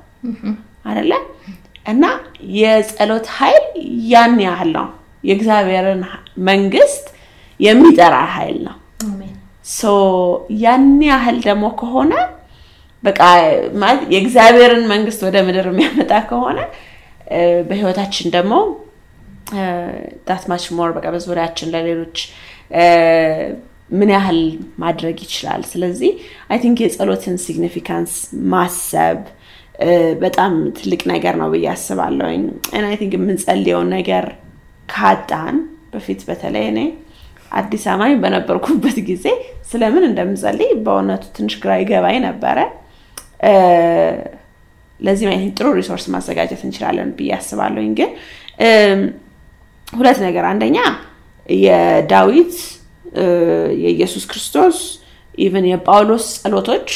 [0.86, 1.12] አደለ
[1.86, 2.04] እና
[2.58, 3.66] የጸሎት ኃይል
[4.12, 4.88] ያን ያህል ነው።
[5.24, 6.02] የእግዚአብሔርን
[6.50, 7.06] መንግስት
[7.60, 8.76] የሚጠራ ኃይል ነው።
[10.64, 12.14] ያን ያህል ደግሞ ከሆነ
[13.04, 13.22] በቃ
[13.82, 16.60] ማለት የእግዚአብሔርን መንግስት ወደ ምድር የሚያመጣ ከሆነ
[17.70, 18.54] በህይወታችን ደግሞ
[20.28, 22.18] that much more በቃ በዙሪያችን ለሌሎች
[23.92, 24.40] ምን ያህል
[24.84, 26.12] ማድረግ ይችላል። ስለዚህ
[26.50, 28.14] I think የጸሎትን significance
[28.54, 29.20] ማሰብ
[30.22, 32.44] በጣም ትልቅ ነገር ነው ብዬ አስባለሁኝ።
[32.82, 34.26] I think የምንጸልየውን ነገር
[34.90, 35.56] ካጣን
[35.94, 36.80] በፊት በተለይ እኔ
[37.52, 39.26] አዲስ አማኝ በነበርኩበት ጊዜ
[39.70, 42.58] ስለምን እንደምጸልይ በእውነቱ ትንሽ ግራ ይገባኝ ነበረ።
[45.00, 48.12] ለዚህም አይ ጥሩ resource ማዘጋጀት እንችላለን ብዬ አስባለሁኝ። ግን
[49.94, 50.78] ሁለት ነገር። አንደኛ
[51.50, 52.54] የዳዊት
[53.82, 54.78] የኢየሱስ ክርስቶስ
[55.38, 56.90] even የጳውሎስ ጸሎቶች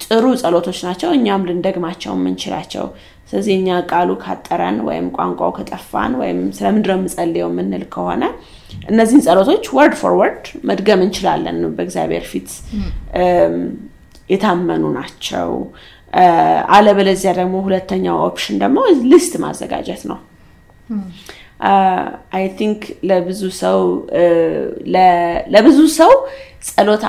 [0.00, 2.86] ጥሩ ጸሎቶች ናቸው። እኛም ልንደግማቸው የምንችላቸው።
[3.30, 8.24] ስለዚህ እኛ ቃሉ ካጠረን ወይም ቋንቋው ከጠፋን ወይም ስለምንድነው የምጸልየው የምንል ከሆነ
[8.90, 12.50] እነዚህን ጸሎቶች word for word መድገም እንችላለን በእግዚአብሔር ፊት።
[14.30, 15.50] የታመኑ ናቸው።
[16.76, 18.78] አለበለዚያ ደግሞ ሁለተኛው option ደግሞ
[19.10, 20.18] list ማዘጋጀት ነው።
[22.36, 22.80] I think
[23.10, 23.80] ለብዙ ሰው
[25.54, 26.12] ለብዙ ሰው
[26.68, 27.04] ጸሎት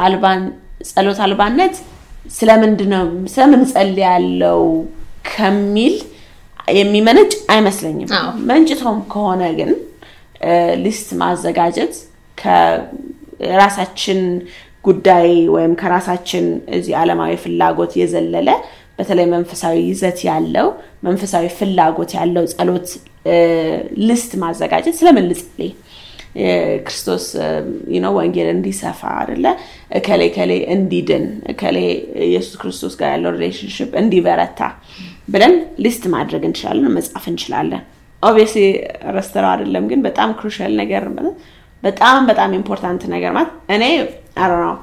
[1.20, 1.76] አልባነት
[2.32, 4.62] ስለምንድነው ስለምን ጸልያለው
[5.30, 5.96] ከሚል
[6.78, 8.10] የሚመነጭ አይመስለኝም።
[8.50, 9.72] መንጭቶም ከሆነ ግን
[10.84, 11.94] list ማዘጋጀት
[12.38, 14.20] ከራሳችን
[14.84, 16.46] ጉዳይ ወይም ከራሳችን
[16.78, 18.50] እዚህ ዓለማዊ ፍላጎት የዘለለ
[19.00, 20.68] በተለይ መንፈሳዊ ይዘት ያለው
[21.04, 22.88] መንፈሳዊ ፍላጎት ያለው ጸሎት
[24.08, 25.72] list ማዘጋጀት ስለምን ልጸልይ
[26.86, 27.26] የክርስቶስ
[28.18, 29.46] ወንጌል እንዲሰፋ አደለ
[30.00, 31.78] እከሌ እከሌ እንዲድን እከሌ
[32.28, 34.60] ኢየሱስ ክርስቶስ ጋር ያለው relationship እንዲበረታ
[35.34, 37.84] ብለን list ማድረግ እንችላለን መጻፍ እንችላለን።
[38.24, 38.64] obviously
[39.16, 41.04] ረስተነው አይደለም ግን በጣም crucial ነገር
[41.84, 43.84] በጣም በጣም important ነገር ማለት እኔ
[44.44, 44.76] አሮ ነው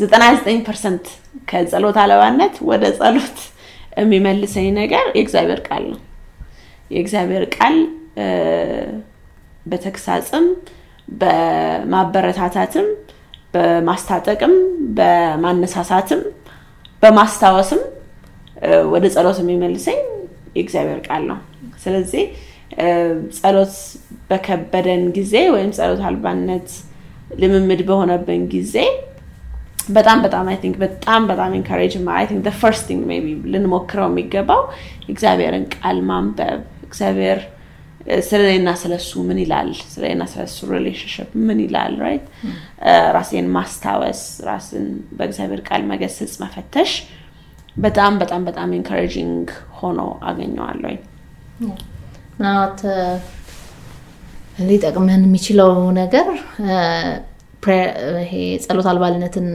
[0.00, 1.06] ዘጠና ዘጠኝ percent
[1.50, 3.38] ከጸሎት አልባነት ወደ ጸሎት
[4.00, 6.00] የሚመልሰኝ ነገር የእግዚአብሔር ቃል ነው።
[6.90, 7.76] የእግዚአብሔር ቃል
[9.66, 10.46] በተግሳጽም
[11.22, 12.86] በማበረታታትም
[13.54, 14.54] በማስታጠቅም
[14.98, 16.20] በማነሳሳትም
[17.02, 17.80] በማስታወስም
[18.92, 19.98] ወደ ጸሎት የሚመልሰኝ
[20.56, 21.38] የእግዚአብሔር ቃል ነው።
[21.84, 22.24] ስለዚህ
[23.36, 23.74] ጸሎት
[24.28, 26.68] በከበደን ጊዜ ወይም ጸሎት አልባነት
[27.40, 28.76] ልምምድ በሆነብን ጊዜ
[29.88, 33.02] በጣም በጣም I think በጣም በጣም encourage I think first thing
[33.52, 34.60] ልንሞክረው የሚገባው
[35.12, 37.40] እግዚአብሔርን ቃል ማንበብ እግዚአብሔር
[38.28, 39.68] ስለኔና ስለሱ ምን ይላል?
[39.92, 41.94] ስለኔና ስለሱ relationship ምን ይላል?
[42.04, 42.24] right
[43.16, 44.86] ራሴን ማስታወስ ራስን
[45.18, 46.92] በእግዚአብሔር ቃል መገሰጽ መፈተሽ
[47.76, 49.46] በጣም በጣም በጣም encouraging
[49.78, 50.98] ሆኖ አገኘዋለው
[52.36, 52.80] ምናልባት
[54.68, 56.26] ሊጠቅመን የሚችለው ነገር
[58.22, 58.32] ይሄ
[58.64, 59.48] ጸሎት አልባነትን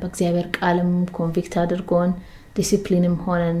[0.00, 2.10] በእግዚአብሔር ቃልም convict አድርጎን
[2.56, 3.58] ዲሲፕሊንም ሆነን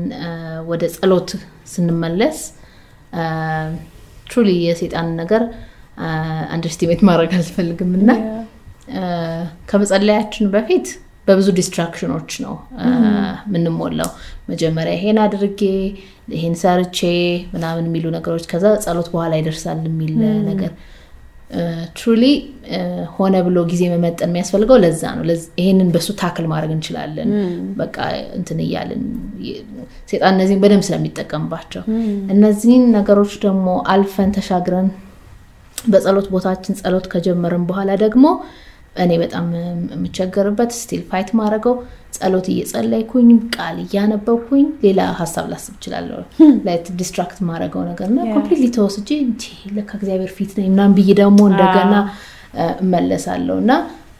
[0.68, 1.30] ወደ ጸሎት
[1.72, 2.38] ስንመለስ
[4.26, 5.42] truly የሴጣን ነገር
[6.54, 8.10] underestimate ማድረግ አልፈልግም እና
[9.70, 10.86] ከመጸለያችን በፊት
[11.28, 12.54] በብዙ distraction ኖች ነው
[13.46, 14.10] የምንሞላው።
[14.50, 15.60] መጀመሪያ ይሄን አድርጌ
[16.34, 16.98] ይሄን ሰርቼ
[17.54, 20.12] ምናምን የሚሉ ነገሮች ከዛ ጸሎት በኋላ ይደርሳል የሚል
[20.50, 20.72] ነገር
[21.96, 22.24] truly
[23.14, 25.24] ሆነ ብሎ ጊዜ መመጠን የሚያስፈልገው ለዛ ነው።
[25.60, 27.30] ይሄንን በሱ tackle ማድረግ እንችላለን።
[27.80, 27.96] በቃ
[28.38, 29.02] እንትን እያልን
[30.10, 31.82] ሴጣን እነዚህን በደንብ ስለሚጠቀምባቸው
[32.34, 34.88] እነዚህን ነገሮች ደግሞ አልፈን ተሻግረን
[35.86, 38.26] በጸሎት ቦታችን ጸሎት ከጀመርን በኋላ ደግሞ
[38.96, 39.46] እኔ በጣም
[39.94, 41.74] የምቸገርበት still fight ማድረገው
[42.14, 46.18] ጸሎት እየጸለይኩኝ ቃል እያነበብኩኝ ሌላ ሀሳብ ላስብ እችላለሁ።
[46.66, 49.08] like distract ማድረገው ነገር እና completely ተወስጄ
[49.76, 51.94] ለካ እግዚአብሔር ፊት ነኝ ምናምን ብዬ ደግሞ እንደገና
[52.82, 53.72] እመለሳለሁ። እና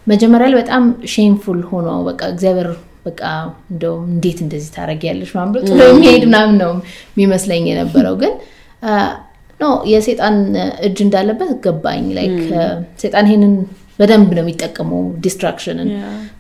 [0.07, 0.83] መጀመሪያ ላይ በጣም
[1.13, 2.69] shameful ሆኖ በቃ እግዚአብሔር
[3.07, 3.23] በቃ
[3.73, 6.73] እንደውም እንዴት እንደዚህ ታደርጊያለሽ ምናምን ጥሎ የሚሄድ ምናምን ነው
[7.13, 8.35] የሚመስለኝ የነበረው። ግን
[9.61, 10.37] no የሴጣን
[10.87, 12.39] እጅ እንዳለበት ገባኝ። like
[13.03, 13.55] ሴጣን ይሄንን
[13.99, 15.89] በደንብ ነው የሚጠቀመው distraction ን።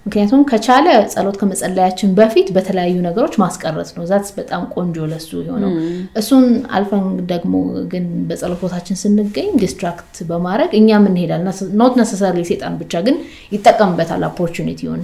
[0.06, 5.72] ምክንያቱም ከቻለ ጸሎት ከመጸለያችን በፊት በተለያዩ ነገሮች ማስቀረት ነው። that በጣም ቆንጆ ለሱ የሆነው
[6.20, 6.46] እሱን
[6.76, 7.54] አልፈን ደግሞ
[7.92, 11.44] ግን በጸሎት ቦታችን ስንገኝ distract በማድረግ እኛም እንሄዳል።
[11.80, 13.18] not necessary ሴጣን ብቻ ግን
[13.54, 15.02] ይጠቀምበታል opportunity ውን።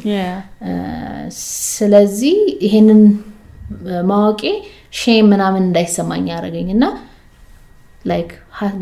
[1.67, 2.37] ስለዚህ
[2.67, 3.03] ይሄንን
[4.09, 4.43] ማወቄ
[5.01, 6.85] shame ምናምን እንዳይሰማኝ ያደረገኝ እና
[8.05, 8.31] like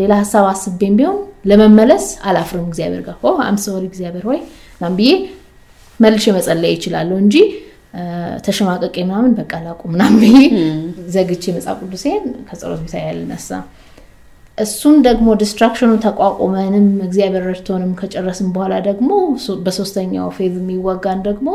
[0.01, 1.17] ሌላ ሀሳብ አስቤም ቢሆን
[1.51, 3.17] ለመመለስ አላፍርም። እግዚአብሔር ጋር
[3.47, 4.41] I'm sorry እግዚአብሔር ወይ
[4.81, 5.11] ናም ብዬ
[6.01, 7.37] መልሼ መጸለይ እችላለሁ እንጂ
[8.47, 10.37] ተሸማቀቄ ምናምን በቃ ላቁ ምናምን ብዬ
[11.15, 13.49] ዘግቼ መጽሐፍ ቅዱሴን ከጸሎት ቦታ ያልነሳ
[14.59, 19.11] እሱን ደግሞ distraction ኑን ተቋቁመንም እግዚአብሔር ረድቶንም ከጨረስን በኋላ ደግሞ
[19.67, 21.49] በሶስተኛው phase የሚወጋን ደግሞ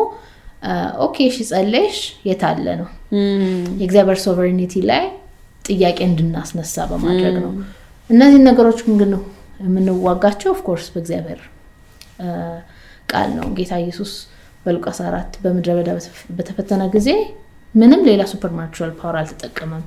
[1.05, 1.97] okay እሺ ጸለይሽ
[2.27, 2.87] የታለ ነው?
[3.79, 5.03] የእግዚአብሔር sovereignty ላይ
[5.65, 7.51] ጥያቄ እንድናስነሳ በማድረግ ነው።
[8.09, 9.11] እነዚህን ነገሮች ግን
[9.63, 11.41] የምንዋጋቸው of course በእግዚአብሔር
[13.11, 14.11] ቃል ነው። ጌታ ኢየሱስ
[14.65, 15.89] በሉቃስ አራት በምድረ በዳ
[16.37, 17.09] በተፈተነ ጊዜ
[17.75, 19.83] ምንም ሌላ supernatural power አልተጠቀመም።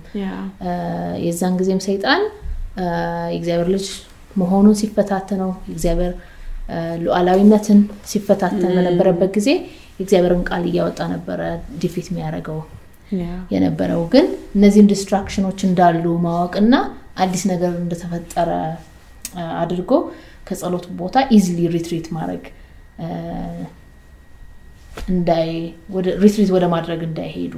[1.24, 2.22] የዛን ጊዜም ሰይጣን
[3.35, 3.87] የእግዚአብሔር ልጅ
[4.37, 6.14] መሆኑን ሲፈታተነው የእግዚአብሔር
[7.05, 7.79] ሉዓላዊነትን
[8.11, 9.49] ሲፈታተን በነበረበት ጊዜ
[9.99, 11.41] የእግዚአብሔርን ቃል እያወጣ ነበረ
[11.83, 12.59] defeat የሚያደርገው
[13.55, 14.27] የነበረው ግን
[14.57, 16.75] እነዚህን distraction ኖች እንዳሉ ማወቅና
[17.25, 18.51] አዲስ ነገር እንደተፈጠረ
[19.61, 19.91] አድርጎ
[20.49, 22.45] ከጸሎት ቦታ easily retreat ማድረግ
[25.09, 25.49] እንዳይ
[26.25, 27.55] retreat ወደ ማድረግ እንዳይሄዱ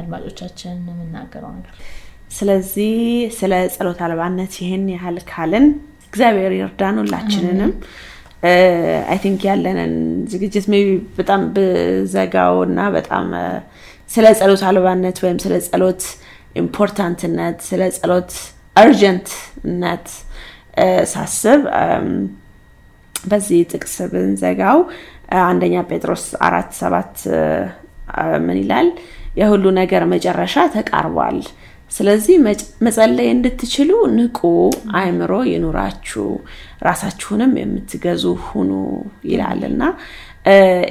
[0.00, 1.74] አድማጮቻችን የምናገረው ነገር።
[2.36, 2.92] ስለዚህ
[3.38, 5.66] ስለ ጸሎት አልባነት ይህን ያህል ካልን
[6.08, 7.72] እግዚአብሔር ይርዳን ሁላችንንም።
[9.10, 9.92] I think ያለንን
[10.32, 13.26] ዝግጅት maybe በጣም ብዘጋው እና በጣም
[14.08, 16.02] ስለ ጸሎት አልባነት ወይም ስለ ጸሎት
[16.62, 18.32] important ነት ስለ ጸሎት
[18.76, 20.06] urgent ነት
[21.12, 21.60] ሳስብ
[23.14, 24.78] በዚህ ጥቅስ ብንዘጋው
[25.42, 27.14] አንደኛ ጴጥሮስ አራት ሰባት
[28.46, 28.88] ምን ይላል?
[29.40, 31.38] የሁሉ ነገር መጨረሻ ተቃርቧል።
[31.92, 32.36] ስለዚህ
[32.86, 34.40] መጸለይ እንድትችሉ ንቁ
[34.98, 36.24] አእምሮ ይኑራችሁ፣
[36.88, 38.70] ራሳችሁንም የምትገዙ ሁኑ
[39.30, 39.82] ይላልና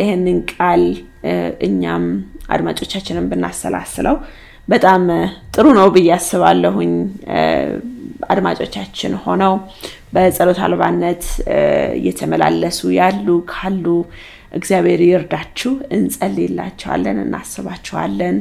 [0.02, 0.84] ይህንን ቃል
[1.68, 2.06] እኛም
[2.52, 4.16] አድማጮቻችንን ብናሰላስለው
[4.68, 5.04] በጣም
[5.56, 6.94] ጥሩ ነው ብዬ አስባለሁኝ።
[8.34, 9.54] አድማጮቻችን ሆነው
[10.16, 11.24] በጸሎት አልባነት
[12.00, 13.86] እየተመላለሱ ያሉ ካሉ
[14.58, 18.38] እግዚአብሔር ይርዳችሁ። እንጸልይላቸዋለን፣ እናስባቸዋለን።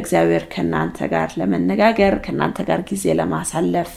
[0.00, 3.90] እግዚአብሔር ከእናንተ ጋር ለመነጋገር ከእናንተ ጋር ጊዜ ለማሳለፍ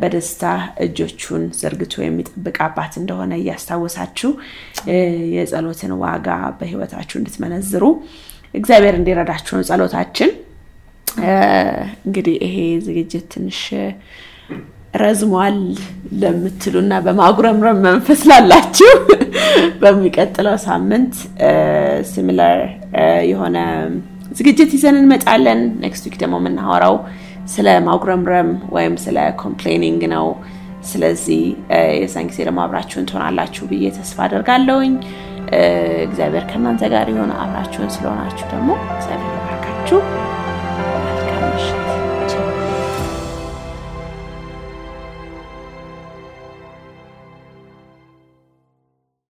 [0.00, 0.42] በደስታ
[0.84, 4.30] እጆቹን ዘርግቶ የሚጠብቅ አባት እንደሆነ እያስታወሳችሁ
[5.34, 6.28] የጸሎትን ዋጋ
[6.58, 7.84] በሕይወታችሁ እንድትመነዝሩ
[8.54, 10.30] እግዚአብሔር እንዲረዳችሁ ነው ጸሎታችን።
[12.06, 12.56] እንግዲህ ይሄ
[12.86, 13.60] ዝግጅት ትንሽ
[14.98, 15.56] ረዝሟል
[16.20, 18.92] ለምትሉ እና በማጉረምረም መንፈስ ላላችሁ
[19.82, 21.14] በሚቀጥለው ሳምንት
[22.10, 22.60] similar
[23.30, 23.58] የሆነ
[24.38, 26.96] ዝግጅት ይዘን እንመጣለን። next week ደግሞ የምናወራው
[27.48, 30.26] ስለ ማጉረምረም ወይም ስለ complaining ነው።
[30.84, 31.42] ስለዚህ
[31.98, 34.94] የዛን ጊዜ ደግሞ አብራችሁን ትሆናላችሁ ብዬ ተስፋ አደርጋለሁኝ።
[36.06, 40.00] እግዚአብሔር ከእናንተ ጋር የሆነ አብራችሁን ስለሆናችሁ ደግሞ እግዚአብሔር ይባርካችሁ።